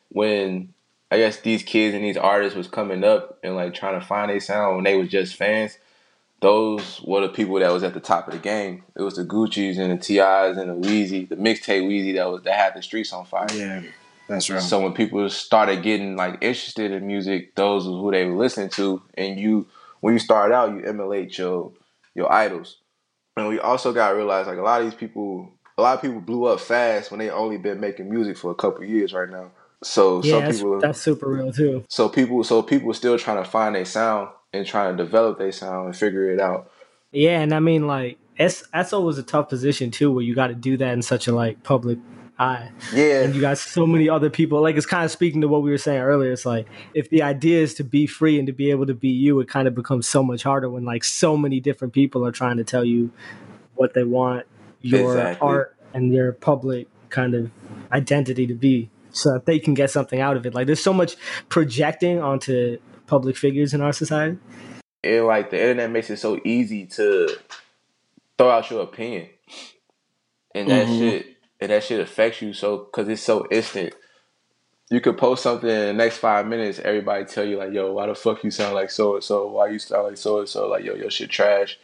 when 0.09 0.73
I 1.11 1.17
guess 1.17 1.37
these 1.41 1.63
kids 1.63 1.95
and 1.95 2.03
these 2.03 2.17
artists 2.17 2.55
was 2.55 2.67
coming 2.67 3.03
up 3.03 3.39
and 3.43 3.55
like 3.55 3.73
trying 3.73 3.99
to 3.99 4.05
find 4.05 4.31
a 4.31 4.39
sound 4.39 4.75
when 4.75 4.83
they 4.83 4.97
was 4.97 5.09
just 5.09 5.35
fans, 5.35 5.77
those 6.41 7.01
were 7.05 7.21
the 7.21 7.29
people 7.29 7.59
that 7.59 7.71
was 7.71 7.83
at 7.83 7.93
the 7.93 7.99
top 7.99 8.27
of 8.27 8.33
the 8.33 8.39
game. 8.39 8.83
It 8.95 9.01
was 9.01 9.15
the 9.15 9.23
Gucci's 9.23 9.77
and 9.77 9.91
the 9.91 9.97
T.I.'s 9.97 10.57
and 10.57 10.69
the 10.69 10.87
Weezy, 10.87 11.27
the 11.27 11.35
mixtape 11.35 11.83
Weezy 11.83 12.15
that 12.15 12.29
was 12.29 12.43
that 12.43 12.55
had 12.55 12.75
the 12.75 12.81
streets 12.81 13.13
on 13.13 13.25
fire. 13.25 13.47
Yeah, 13.53 13.81
that's 14.27 14.49
right. 14.49 14.61
So 14.61 14.81
when 14.81 14.93
people 14.93 15.29
started 15.29 15.83
getting 15.83 16.15
like 16.15 16.33
interested 16.41 16.91
in 16.91 17.07
music, 17.07 17.55
those 17.55 17.87
was 17.87 17.95
who 17.95 18.11
they 18.11 18.25
were 18.25 18.35
listening 18.35 18.69
to, 18.71 19.01
and 19.13 19.39
you 19.39 19.67
when 20.01 20.13
you 20.13 20.19
start 20.19 20.51
out, 20.51 20.73
you 20.73 20.83
emulate 20.83 21.37
your 21.37 21.71
your 22.13 22.31
idols. 22.31 22.77
And 23.37 23.47
we 23.47 23.59
also 23.59 23.93
got 23.93 24.09
to 24.09 24.15
realize 24.15 24.47
like 24.47 24.57
a 24.57 24.61
lot 24.61 24.81
of 24.81 24.87
these 24.87 24.99
people, 24.99 25.51
a 25.77 25.81
lot 25.81 25.95
of 25.95 26.01
people 26.01 26.21
blew 26.21 26.45
up 26.45 26.59
fast 26.59 27.11
when 27.11 27.19
they 27.19 27.29
only 27.29 27.57
been 27.57 27.79
making 27.79 28.09
music 28.09 28.37
for 28.37 28.51
a 28.51 28.55
couple 28.55 28.83
years 28.83 29.13
right 29.13 29.29
now. 29.29 29.51
So 29.83 30.23
yeah 30.23 30.45
some 30.45 30.51
people, 30.53 30.79
that's 30.79 31.01
super 31.01 31.27
real 31.27 31.51
too 31.51 31.83
so 31.89 32.07
people, 32.07 32.43
so 32.45 32.63
people 32.63 32.93
still 32.93 33.17
trying 33.17 33.43
to 33.43 33.49
find 33.49 33.75
their 33.75 33.83
sound 33.83 34.29
and 34.53 34.65
trying 34.65 34.95
to 34.95 35.03
develop 35.03 35.39
their 35.39 35.51
sound 35.51 35.87
and 35.87 35.95
figure 35.95 36.31
it 36.31 36.39
out. 36.39 36.71
Yeah, 37.11 37.41
and 37.41 37.53
I 37.53 37.59
mean 37.59 37.87
like 37.87 38.17
it's 38.37 38.63
that's 38.73 38.93
always 38.93 39.17
a 39.17 39.23
tough 39.23 39.49
position 39.49 39.91
too, 39.91 40.11
where 40.11 40.23
you 40.23 40.35
got 40.35 40.47
to 40.47 40.55
do 40.55 40.77
that 40.77 40.93
in 40.93 41.01
such 41.01 41.27
a 41.27 41.33
like 41.33 41.63
public 41.63 41.99
eye, 42.39 42.71
Yeah, 42.93 43.23
and 43.23 43.35
you 43.35 43.41
got 43.41 43.57
so 43.57 43.85
many 43.85 44.09
other 44.09 44.29
people. 44.29 44.61
Like 44.61 44.75
it's 44.75 44.85
kind 44.85 45.05
of 45.05 45.11
speaking 45.11 45.41
to 45.41 45.47
what 45.47 45.63
we 45.63 45.71
were 45.71 45.77
saying 45.77 46.01
earlier. 46.01 46.31
It's 46.31 46.45
like 46.45 46.67
if 46.93 47.09
the 47.09 47.21
idea 47.23 47.61
is 47.61 47.73
to 47.75 47.83
be 47.83 48.07
free 48.07 48.37
and 48.37 48.47
to 48.47 48.53
be 48.53 48.71
able 48.71 48.85
to 48.87 48.93
be 48.93 49.09
you, 49.09 49.39
it 49.39 49.47
kind 49.47 49.67
of 49.67 49.75
becomes 49.75 50.07
so 50.07 50.23
much 50.23 50.43
harder 50.43 50.69
when 50.69 50.85
like 50.85 51.03
so 51.03 51.35
many 51.35 51.59
different 51.59 51.93
people 51.93 52.25
are 52.25 52.31
trying 52.31 52.57
to 52.57 52.63
tell 52.63 52.85
you 52.85 53.11
what 53.75 53.93
they 53.93 54.03
want 54.03 54.45
your 54.83 55.17
Exactly. 55.17 55.47
art 55.47 55.75
and 55.93 56.13
your 56.13 56.31
public 56.33 56.87
kind 57.09 57.33
of 57.33 57.49
identity 57.91 58.45
to 58.47 58.53
be, 58.53 58.89
so 59.11 59.33
that 59.33 59.45
they 59.45 59.57
can 59.59 59.73
get 59.73 59.89
something 59.89 60.19
out 60.19 60.37
of 60.37 60.45
it. 60.45 60.53
Like 60.53 60.67
there's 60.67 60.83
so 60.83 60.93
much 60.93 61.15
projecting 61.49 62.19
onto 62.19 62.77
public 63.07 63.35
figures 63.37 63.73
in 63.73 63.81
our 63.81 63.93
society. 63.93 64.37
and 65.03 65.25
like 65.25 65.49
the 65.49 65.59
internet 65.59 65.91
makes 65.91 66.09
it 66.09 66.17
so 66.17 66.39
easy 66.45 66.85
to 66.85 67.35
throw 68.37 68.49
out 68.49 68.69
your 68.69 68.83
opinion, 68.83 69.29
and 70.55 70.69
that 70.69 70.87
mm-hmm. 70.87 70.99
shit 70.99 71.37
and 71.59 71.71
that 71.71 71.83
shit 71.83 71.99
affects 71.99 72.41
you 72.41 72.53
so 72.53 72.77
because 72.77 73.07
it's 73.07 73.21
so 73.21 73.47
instant. 73.51 73.93
You 74.89 74.99
could 75.01 75.17
post 75.17 75.43
something 75.43 75.69
in 75.69 75.87
the 75.87 75.93
next 75.93 76.17
five 76.17 76.45
minutes, 76.45 76.79
everybody 76.79 77.25
tell 77.25 77.45
you 77.45 77.57
like, 77.57 77.73
"Yo, 77.73 77.93
why 77.93 78.07
the 78.07 78.15
fuck 78.15 78.43
you 78.43 78.51
sound 78.51 78.75
like 78.75 78.91
so 78.91 79.15
and 79.15 79.23
so? 79.23 79.47
Why 79.47 79.69
you 79.69 79.79
sound 79.79 80.07
like 80.07 80.17
so 80.17 80.39
and 80.39 80.49
so? 80.49 80.67
Like, 80.67 80.83
yo, 80.83 80.93
your 80.95 81.09
shit 81.09 81.29
trash." 81.29 81.79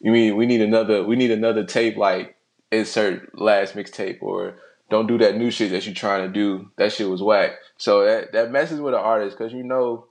You 0.00 0.12
mean 0.12 0.36
we 0.36 0.46
need 0.46 0.60
another? 0.60 1.02
We 1.02 1.16
need 1.16 1.30
another 1.30 1.64
tape 1.64 1.96
like 1.96 2.35
insert 2.70 3.38
last 3.38 3.74
mixtape 3.74 4.22
or 4.22 4.56
don't 4.90 5.06
do 5.06 5.18
that 5.18 5.36
new 5.36 5.50
shit 5.50 5.70
that 5.72 5.84
you're 5.86 5.94
trying 5.94 6.26
to 6.26 6.32
do. 6.32 6.70
That 6.76 6.92
shit 6.92 7.08
was 7.08 7.22
whack. 7.22 7.52
So 7.76 8.04
that 8.04 8.32
that 8.32 8.50
messes 8.50 8.80
with 8.80 8.94
an 8.94 9.00
artist 9.00 9.36
because 9.36 9.52
you 9.52 9.62
know 9.62 10.06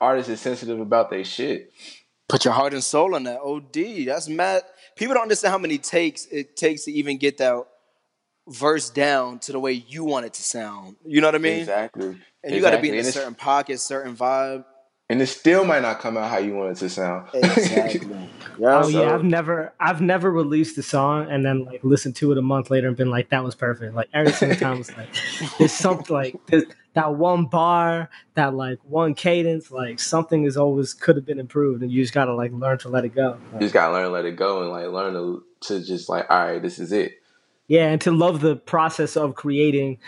artists 0.00 0.30
is 0.30 0.40
sensitive 0.40 0.80
about 0.80 1.10
their 1.10 1.24
shit. 1.24 1.72
Put 2.28 2.44
your 2.44 2.54
heart 2.54 2.74
and 2.74 2.84
soul 2.84 3.14
on 3.14 3.24
that. 3.24 3.40
OD. 3.40 4.06
That's 4.06 4.28
mad. 4.28 4.62
People 4.96 5.14
don't 5.14 5.22
understand 5.22 5.52
how 5.52 5.58
many 5.58 5.78
takes 5.78 6.26
it 6.26 6.56
takes 6.56 6.84
to 6.84 6.92
even 6.92 7.16
get 7.16 7.38
that 7.38 7.64
verse 8.46 8.90
down 8.90 9.38
to 9.40 9.52
the 9.52 9.60
way 9.60 9.72
you 9.72 10.04
want 10.04 10.26
it 10.26 10.34
to 10.34 10.42
sound. 10.42 10.96
You 11.04 11.20
know 11.20 11.28
what 11.28 11.34
I 11.34 11.38
mean? 11.38 11.60
Exactly. 11.60 12.18
And 12.44 12.54
you 12.54 12.60
got 12.60 12.70
to 12.70 12.80
be 12.80 12.90
in 12.90 12.96
a 12.96 13.04
certain 13.04 13.34
pocket, 13.34 13.80
certain 13.80 14.16
vibe. 14.16 14.64
And 15.10 15.22
it 15.22 15.26
still 15.26 15.64
might 15.64 15.82
not 15.82 16.00
come 16.00 16.16
out 16.16 16.30
how 16.30 16.38
you 16.38 16.54
want 16.54 16.72
it 16.72 16.76
to 16.80 16.88
sound. 16.90 17.28
Exactly. 17.34 18.08
yeah. 18.58 18.78
Oh 18.78 18.82
So- 18.82 18.88
yeah, 19.02 19.14
I've 19.14 19.24
never 19.24 19.72
I've 19.80 20.00
never 20.00 20.30
released 20.30 20.76
a 20.78 20.82
song 20.82 21.30
and 21.30 21.44
then 21.44 21.64
like 21.64 21.80
listened 21.84 22.16
to 22.16 22.32
it 22.32 22.38
a 22.38 22.42
month 22.42 22.70
later 22.70 22.88
and 22.88 22.96
been 22.96 23.10
like 23.10 23.30
that 23.30 23.44
was 23.44 23.54
perfect. 23.54 23.94
Like 23.94 24.08
every 24.12 24.32
single 24.32 24.58
time 24.66 24.78
it's 24.80 24.96
like 24.96 25.08
there's 25.58 25.72
something 25.72 26.14
like 26.14 26.36
there's 26.46 26.64
that 26.94 27.14
one 27.14 27.44
bar, 27.46 28.10
that 28.34 28.54
like 28.54 28.78
one 28.82 29.14
cadence, 29.14 29.70
like 29.70 30.00
something 30.00 30.44
is 30.44 30.56
always 30.56 30.94
could 30.94 31.14
have 31.16 31.24
been 31.24 31.38
improved 31.38 31.82
and 31.82 31.92
you 31.92 32.02
just 32.02 32.14
gotta 32.14 32.34
like 32.34 32.50
learn 32.52 32.78
to 32.78 32.88
let 32.88 33.04
it 33.04 33.14
go. 33.14 33.38
you 33.54 33.60
just 33.60 33.74
gotta 33.74 33.92
learn 33.92 34.04
to 34.06 34.10
let 34.10 34.24
it 34.24 34.36
go 34.36 34.62
and 34.62 34.70
like 34.70 34.88
learn 34.88 35.14
to 35.14 35.44
to 35.60 35.84
just 35.84 36.08
like, 36.08 36.26
all 36.30 36.44
right, 36.46 36.62
this 36.62 36.78
is 36.78 36.92
it. 36.92 37.20
Yeah, 37.68 37.88
and 37.88 38.00
to 38.02 38.10
love 38.10 38.40
the 38.40 38.56
process 38.56 39.16
of 39.16 39.34
creating 39.34 39.98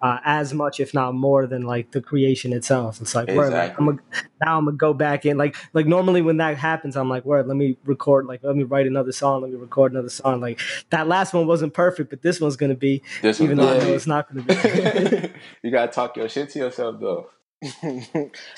uh, 0.00 0.18
as 0.24 0.54
much, 0.54 0.80
if 0.80 0.94
not 0.94 1.14
more, 1.14 1.46
than 1.46 1.62
like 1.62 1.90
the 1.92 2.00
creation 2.00 2.52
itself. 2.52 3.00
It's 3.00 3.14
like, 3.14 3.28
word, 3.28 3.52
like 3.52 3.78
I'm 3.78 3.86
gonna, 3.86 3.98
now 4.44 4.58
I'm 4.58 4.64
gonna 4.66 4.76
go 4.76 4.94
back 4.94 5.26
in. 5.26 5.36
Like, 5.36 5.56
like 5.72 5.86
normally 5.86 6.22
when 6.22 6.36
that 6.36 6.56
happens, 6.56 6.96
I'm 6.96 7.08
like, 7.08 7.24
word, 7.24 7.46
let 7.46 7.56
me 7.56 7.76
record. 7.84 8.26
Like, 8.26 8.40
let 8.42 8.56
me 8.56 8.64
write 8.64 8.86
another 8.86 9.12
song. 9.12 9.42
Let 9.42 9.50
me 9.50 9.56
record 9.56 9.92
another 9.92 10.08
song. 10.08 10.40
Like 10.40 10.60
that 10.90 11.08
last 11.08 11.34
one 11.34 11.46
wasn't 11.46 11.74
perfect, 11.74 12.10
but 12.10 12.22
this 12.22 12.40
one's 12.40 12.56
gonna 12.56 12.74
be. 12.74 13.02
This 13.22 13.40
even 13.40 13.56
though 13.56 13.68
I 13.68 13.78
know 13.78 13.92
it's 13.92 14.06
not 14.06 14.28
gonna 14.28 14.42
be. 14.42 15.30
you 15.62 15.70
gotta 15.70 15.90
talk 15.90 16.16
your 16.16 16.28
shit 16.28 16.50
to 16.50 16.58
yourself 16.60 17.00
though. 17.00 17.30
I 17.82 18.06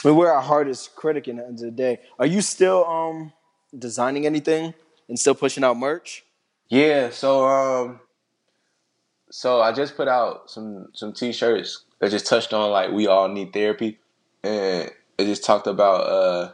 mean, 0.05 0.17
we're 0.17 0.31
our 0.31 0.43
hardest 0.43 0.95
critic 0.95 1.27
in 1.27 1.37
the 1.37 1.45
end 1.45 1.55
of 1.55 1.65
the 1.65 1.71
day. 1.71 2.01
Are 2.19 2.27
you 2.27 2.43
still 2.43 2.85
um 2.85 3.33
designing 3.77 4.27
anything 4.27 4.75
and 5.09 5.19
still 5.19 5.35
pushing 5.35 5.65
out 5.65 5.77
merch? 5.79 6.25
Yeah, 6.69 7.11
so 7.11 7.47
um 7.49 8.01
so 9.31 9.61
I 9.61 9.73
just 9.73 9.97
put 9.97 10.09
out 10.09 10.51
some 10.51 10.89
some 10.93 11.13
t-shirts 11.13 11.85
that 12.01 12.11
just 12.11 12.27
touched 12.27 12.53
on 12.53 12.71
like 12.71 12.91
we 12.91 13.07
all 13.07 13.29
need 13.29 13.53
therapy 13.53 13.99
and 14.43 14.91
it 15.19 15.25
just 15.25 15.45
talked 15.45 15.67
about 15.67 16.01
uh 16.01 16.53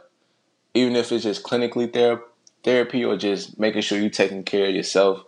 even 0.73 0.95
if 0.95 1.11
it's 1.11 1.23
just 1.23 1.43
clinically 1.43 1.91
ther- 1.91 2.23
therapy 2.63 3.03
or 3.03 3.17
just 3.17 3.59
making 3.59 3.81
sure 3.81 3.99
you're 3.99 4.09
taking 4.09 4.43
care 4.43 4.67
of 4.67 4.75
yourself 4.75 5.23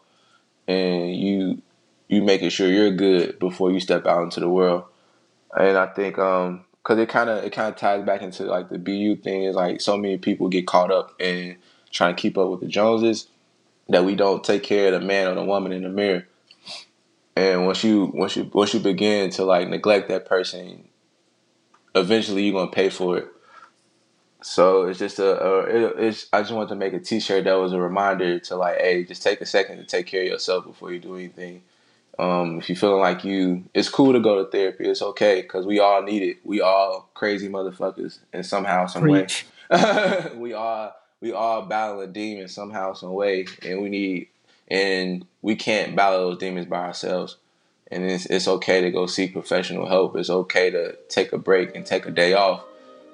and 0.68 1.16
you 1.16 1.62
you 2.08 2.22
making 2.22 2.50
sure 2.50 2.68
you're 2.68 2.92
good 2.92 3.40
before 3.40 3.72
you 3.72 3.80
step 3.80 4.06
out 4.06 4.24
into 4.24 4.40
the 4.40 4.50
world. 4.50 4.84
And 5.56 5.78
I 5.78 5.88
think 5.88 6.20
um 6.20 6.66
cuz 6.84 7.00
it 7.00 7.10
kind 7.10 7.30
of 7.30 7.44
it 7.44 7.52
kind 7.52 7.70
of 7.70 7.76
ties 7.76 8.06
back 8.06 8.22
into 8.22 8.44
like 8.44 8.70
the 8.70 8.78
BU 8.78 9.18
thing 9.18 9.44
is 9.44 9.56
like 9.56 9.82
so 9.82 9.98
many 9.98 10.18
people 10.18 10.50
get 10.50 10.68
caught 10.68 10.92
up 10.92 11.20
in 11.20 11.58
trying 11.92 12.16
to 12.16 12.22
keep 12.22 12.38
up 12.38 12.50
with 12.50 12.60
the 12.60 12.68
Joneses 12.68 13.28
that 13.88 14.06
we 14.06 14.16
don't 14.16 14.44
take 14.44 14.62
care 14.62 14.94
of 14.94 15.00
the 15.02 15.06
man 15.06 15.28
or 15.28 15.36
the 15.36 15.44
woman 15.44 15.72
in 15.72 15.82
the 15.82 15.90
mirror. 15.90 16.28
And 17.36 17.66
once 17.66 17.84
you 17.84 18.12
once 18.14 18.36
you 18.36 18.50
once 18.54 18.74
you 18.74 18.80
begin 18.80 19.30
to 19.32 19.46
like 19.46 19.68
neglect 19.70 20.10
that 20.10 20.26
person, 20.26 20.90
eventually 21.96 22.44
you're 22.44 22.60
gonna 22.60 22.72
pay 22.72 22.90
for 22.90 23.18
it. 23.18 23.28
So 24.42 24.84
it's 24.88 25.00
just 25.00 25.20
a, 25.20 25.44
a 25.44 25.60
it, 25.62 25.94
it's 25.98 26.28
I 26.32 26.42
just 26.42 26.54
wanted 26.54 26.70
to 26.70 26.76
make 26.76 26.94
a 26.94 27.00
T-shirt 27.00 27.44
that 27.44 27.54
was 27.54 27.74
a 27.74 27.80
reminder 27.80 28.40
to 28.40 28.56
like, 28.56 28.78
hey, 28.78 29.04
just 29.04 29.24
take 29.24 29.42
a 29.42 29.46
second 29.46 29.78
to 29.78 29.86
take 29.86 30.06
care 30.06 30.22
of 30.22 30.28
yourself 30.28 30.66
before 30.66 30.92
you 30.92 31.00
do 31.00 31.16
anything. 31.16 31.64
Um, 32.18 32.58
if 32.60 32.68
you're 32.68 32.76
feeling 32.76 33.00
like 33.00 33.24
you, 33.24 33.64
it's 33.74 33.88
cool 33.88 34.12
to 34.12 34.20
go 34.20 34.44
to 34.44 34.52
therapy. 34.52 34.90
It's 34.90 35.02
okay 35.02 35.42
because 35.42 35.66
we 35.66 35.80
all 35.80 36.04
need 36.04 36.22
it. 36.22 36.38
We 36.44 36.60
all 36.60 37.10
crazy 37.14 37.48
motherfuckers, 37.48 38.20
and 38.34 38.46
somehow, 38.46 38.88
some 38.88 39.04
Preach. 39.04 39.46
way, 39.72 40.32
we 40.36 40.54
all 40.54 40.94
we 41.22 41.32
all 41.32 41.62
battle 41.64 42.02
a 42.02 42.08
demon 42.08 42.50
somehow, 42.50 42.94
some 42.94 43.14
way, 43.14 43.46
and 43.64 43.82
we 43.82 43.90
need 43.90 44.28
and 44.70 45.26
we 45.42 45.56
can't 45.56 45.96
battle 45.96 46.30
those 46.30 46.40
demons 46.40 46.68
by 46.68 46.86
ourselves. 46.86 47.38
And 47.92 48.04
it's 48.06 48.26
it's 48.28 48.48
okay 48.48 48.82
to 48.82 48.92
go 48.92 49.08
seek 49.08 49.34
professional 49.34 49.88
help. 49.88 50.16
It's 50.16 50.30
okay 50.30 50.70
to 50.70 50.96
take 51.10 51.34
a 51.34 51.38
break 51.38 51.76
and 51.76 51.86
take 51.86 52.06
a 52.06 52.12
day 52.12 52.34
off 52.34 52.64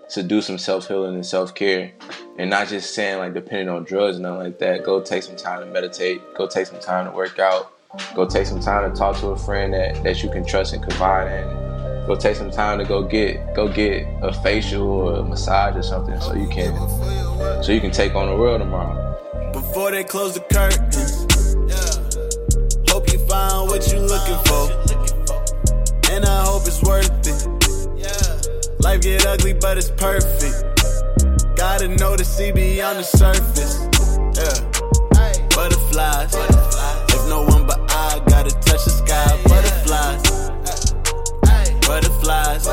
to 0.09 0.23
do 0.23 0.41
some 0.41 0.57
self 0.57 0.87
healing 0.87 1.15
and 1.15 1.25
self 1.25 1.55
care, 1.55 1.91
and 2.37 2.49
not 2.49 2.67
just 2.67 2.93
saying 2.93 3.19
like 3.19 3.33
depending 3.33 3.69
on 3.69 3.83
drugs 3.83 4.17
and 4.17 4.23
nothing 4.23 4.39
like 4.39 4.59
that. 4.59 4.83
Go 4.83 5.01
take 5.01 5.23
some 5.23 5.35
time 5.35 5.61
to 5.61 5.65
meditate. 5.65 6.21
Go 6.35 6.47
take 6.47 6.67
some 6.67 6.79
time 6.79 7.05
to 7.05 7.11
work 7.11 7.39
out. 7.39 7.71
Go 8.13 8.25
take 8.27 8.45
some 8.45 8.59
time 8.59 8.91
to 8.91 8.97
talk 8.97 9.17
to 9.17 9.27
a 9.27 9.37
friend 9.37 9.73
that, 9.73 10.03
that 10.03 10.21
you 10.21 10.29
can 10.29 10.45
trust 10.45 10.73
and 10.73 10.83
confide 10.83 11.31
in. 11.31 11.65
Go 12.07 12.15
take 12.15 12.35
some 12.35 12.51
time 12.51 12.77
to 12.79 12.85
go 12.85 13.03
get 13.03 13.55
go 13.55 13.67
get 13.67 14.05
a 14.21 14.31
facial 14.31 14.87
or 14.87 15.15
a 15.15 15.23
massage 15.23 15.75
or 15.75 15.81
something 15.81 16.19
so 16.21 16.35
you 16.35 16.47
can 16.47 16.73
so 17.63 17.71
you 17.71 17.81
can 17.81 17.91
take 17.91 18.13
on 18.13 18.27
the 18.27 18.35
world 18.35 18.61
tomorrow. 18.61 19.51
Before 19.51 19.89
they 19.89 20.03
close 20.03 20.35
the 20.35 20.41
curtains, 20.41 21.04
what 23.75 23.91
you 23.91 23.99
looking 23.99 24.39
for, 24.47 24.71
and 26.09 26.23
I 26.23 26.45
hope 26.45 26.65
it's 26.65 26.81
worth 26.81 27.11
it. 27.27 28.81
Life 28.81 29.01
get 29.01 29.25
ugly, 29.25 29.51
but 29.51 29.77
it's 29.77 29.91
perfect. 29.91 30.63
Gotta 31.57 31.89
know 31.89 32.15
to 32.15 32.23
see 32.23 32.53
beyond 32.53 32.99
the 32.99 33.03
surface. 33.03 33.75
Yeah. 34.39 34.55
Butterflies. 35.49 36.33
If 37.15 37.27
no 37.27 37.43
one 37.43 37.67
but 37.67 37.81
I 37.91 38.21
gotta 38.29 38.51
touch 38.51 38.85
the 38.85 38.91
sky, 38.91 39.27
butterflies. 39.43 40.21
Butterflies. 41.85 42.67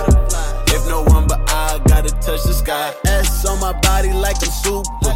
If 0.72 0.86
no 0.86 1.02
one 1.02 1.26
but 1.26 1.40
I 1.50 1.80
gotta 1.86 2.10
touch 2.10 2.44
the 2.44 2.54
sky. 2.54 2.94
S 3.06 3.44
on 3.44 3.58
my 3.58 3.72
body 3.80 4.12
like 4.12 4.36
I'm 4.40 4.52
super. 4.52 5.11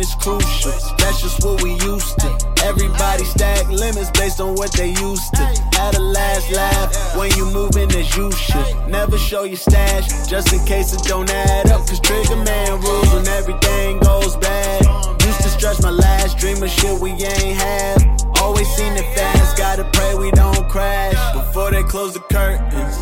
It's 0.00 0.14
crucial. 0.14 0.72
That's 0.98 1.20
just 1.20 1.44
what 1.44 1.62
we 1.62 1.72
used 1.72 2.18
to. 2.20 2.28
Everybody 2.64 3.24
stack 3.24 3.68
limits 3.68 4.10
based 4.10 4.40
on 4.40 4.54
what 4.54 4.72
they 4.72 4.88
used 4.88 5.34
to. 5.34 5.42
Had 5.72 5.94
a 5.94 6.00
last 6.00 6.50
laugh 6.50 7.16
when 7.16 7.30
you 7.32 7.44
moving 7.52 7.90
as 7.92 8.16
you 8.16 8.32
should. 8.32 8.88
Never 8.88 9.18
show 9.18 9.44
your 9.44 9.56
stash 9.56 10.28
just 10.28 10.52
in 10.52 10.64
case 10.64 10.92
it 10.92 11.02
don't 11.04 11.30
add 11.30 11.70
up. 11.70 11.86
Cause 11.86 12.00
trigger 12.00 12.36
man 12.36 12.80
rules 12.80 13.12
when 13.12 13.28
everything 13.28 13.98
goes 14.00 14.34
bad. 14.36 14.86
Used 15.24 15.42
to 15.42 15.48
stretch 15.50 15.82
my 15.82 15.90
last 15.90 16.38
dream 16.38 16.62
of 16.62 16.70
shit 16.70 16.98
we 16.98 17.10
ain't 17.10 17.58
have. 17.60 18.02
Always 18.40 18.68
seen 18.74 18.92
it 18.94 19.14
fast, 19.14 19.56
gotta 19.58 19.84
pray 19.92 20.14
we 20.14 20.30
don't 20.30 20.68
crash 20.68 21.34
before 21.34 21.70
they 21.70 21.82
close 21.82 22.14
the 22.14 22.20
curtains. 22.20 22.96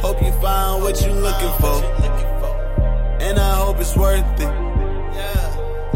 Hope 0.00 0.22
you 0.22 0.32
find 0.40 0.82
what 0.82 1.00
you're 1.02 1.12
looking 1.14 1.52
for, 1.60 1.82
and 3.20 3.38
I 3.38 3.54
hope 3.56 3.80
it's 3.80 3.96
worth 3.96 4.40
it. 4.40 4.65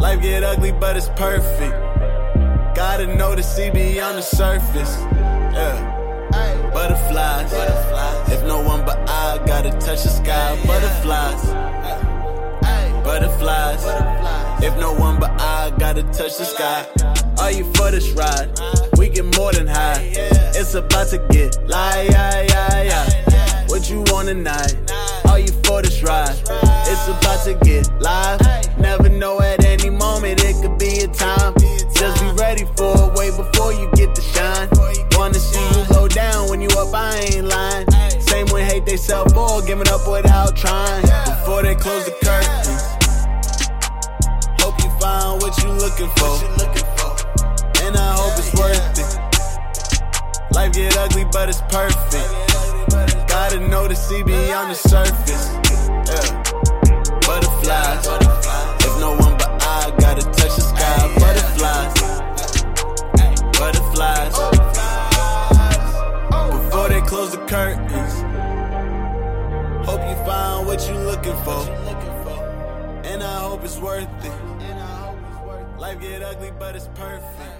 Life 0.01 0.23
get 0.23 0.43
ugly, 0.43 0.71
but 0.71 0.97
it's 0.97 1.09
perfect. 1.09 1.75
Gotta 2.75 3.05
know 3.15 3.35
to 3.35 3.43
see 3.43 3.69
beyond 3.69 4.17
the 4.17 4.23
surface. 4.23 4.97
Yeah. 5.53 6.71
Butterflies. 6.73 7.53
If 8.33 8.43
no 8.47 8.63
one 8.63 8.83
but 8.83 8.97
I 9.07 9.37
gotta 9.45 9.69
touch 9.69 10.01
the 10.01 10.09
sky, 10.09 10.57
butterflies. 10.65 11.45
Butterflies. 13.03 13.83
If 14.63 14.75
no 14.79 14.91
one 14.93 15.19
but 15.19 15.39
I 15.39 15.71
gotta 15.77 16.01
touch 16.01 16.35
the 16.39 16.45
sky. 16.45 16.87
Are 17.39 17.51
you 17.51 17.65
for 17.75 17.91
this 17.91 18.09
ride? 18.13 18.49
We 18.97 19.07
get 19.07 19.25
more 19.37 19.53
than 19.53 19.67
high. 19.67 20.01
It's 20.55 20.73
about 20.73 21.09
to 21.09 21.19
get 21.29 21.61
light. 21.69 22.07
Yeah, 22.09 22.41
yeah, 22.41 22.81
yeah. 22.81 23.67
What 23.67 23.87
you 23.87 24.01
want 24.07 24.29
tonight? 24.29 24.75
Are 25.25 25.39
you 25.39 25.51
for 25.63 25.81
this 25.81 26.01
ride? 26.03 26.35
It's 26.87 27.07
about 27.07 27.43
to 27.45 27.53
get 27.63 27.89
live. 28.01 28.39
Never 28.77 29.09
know 29.09 29.39
at 29.41 29.63
any 29.65 29.89
moment 29.89 30.43
it 30.43 30.55
could 30.61 30.77
be 30.77 30.99
a 30.99 31.07
time. 31.07 31.53
Just 31.93 32.21
be 32.21 32.31
ready 32.41 32.65
for 32.75 32.93
it 32.97 33.13
way 33.13 33.29
before 33.29 33.73
you 33.73 33.89
get 33.95 34.15
the 34.15 34.21
shine. 34.21 34.69
Wanna 35.17 35.39
see 35.39 35.61
you 35.77 35.85
low 35.95 36.07
down 36.07 36.49
when 36.49 36.61
you 36.61 36.69
up, 36.69 36.93
I 36.93 37.17
ain't 37.33 37.45
lying. 37.45 37.85
Same 38.21 38.47
when 38.47 38.65
hate 38.65 38.85
they 38.85 38.97
self 38.97 39.31
for 39.33 39.61
giving 39.61 39.87
up 39.87 40.07
without 40.07 40.55
trying. 40.55 41.03
Before 41.25 41.61
they 41.61 41.75
close 41.75 42.05
the 42.05 42.15
curtains. 42.23 42.81
Hope 44.61 44.77
you 44.83 44.89
find 44.99 45.41
what 45.41 45.57
you 45.63 45.69
looking 45.69 46.09
for. 46.17 46.33
And 47.83 47.95
I 47.95 48.13
hope 48.17 48.37
it's 48.37 48.53
worth 48.55 48.99
it. 48.99 50.55
Life 50.55 50.73
get 50.73 50.97
ugly, 50.97 51.25
but 51.31 51.49
it's 51.49 51.61
perfect. 51.61 52.50
Gotta 53.31 53.59
know 53.59 53.87
to 53.87 53.95
see 53.95 54.23
beyond 54.23 54.71
the 54.71 54.75
surface. 54.75 55.47
Yeah. 56.11 56.43
Butterflies. 57.25 58.05
If 58.85 58.93
no 58.99 59.11
one 59.17 59.37
but 59.37 59.51
I 59.63 59.89
gotta 59.97 60.23
touch 60.23 60.55
the 60.57 60.65
sky, 60.71 60.97
butterflies. 61.21 61.93
Butterflies. 63.57 64.35
Before 66.51 66.89
they 66.89 67.01
close 67.01 67.31
the 67.31 67.41
curtains. 67.47 68.15
Hope 69.87 70.01
you 70.09 70.15
find 70.25 70.67
what 70.67 70.85
you're 70.87 71.05
looking 71.05 71.37
for. 71.45 71.61
And 73.05 73.23
I 73.23 73.39
hope 73.39 73.63
it's 73.63 73.77
worth 73.77 74.09
it. 74.25 74.31
Life 75.79 75.99
get 76.01 76.21
ugly, 76.21 76.51
but 76.59 76.75
it's 76.75 76.89
perfect. 76.95 77.50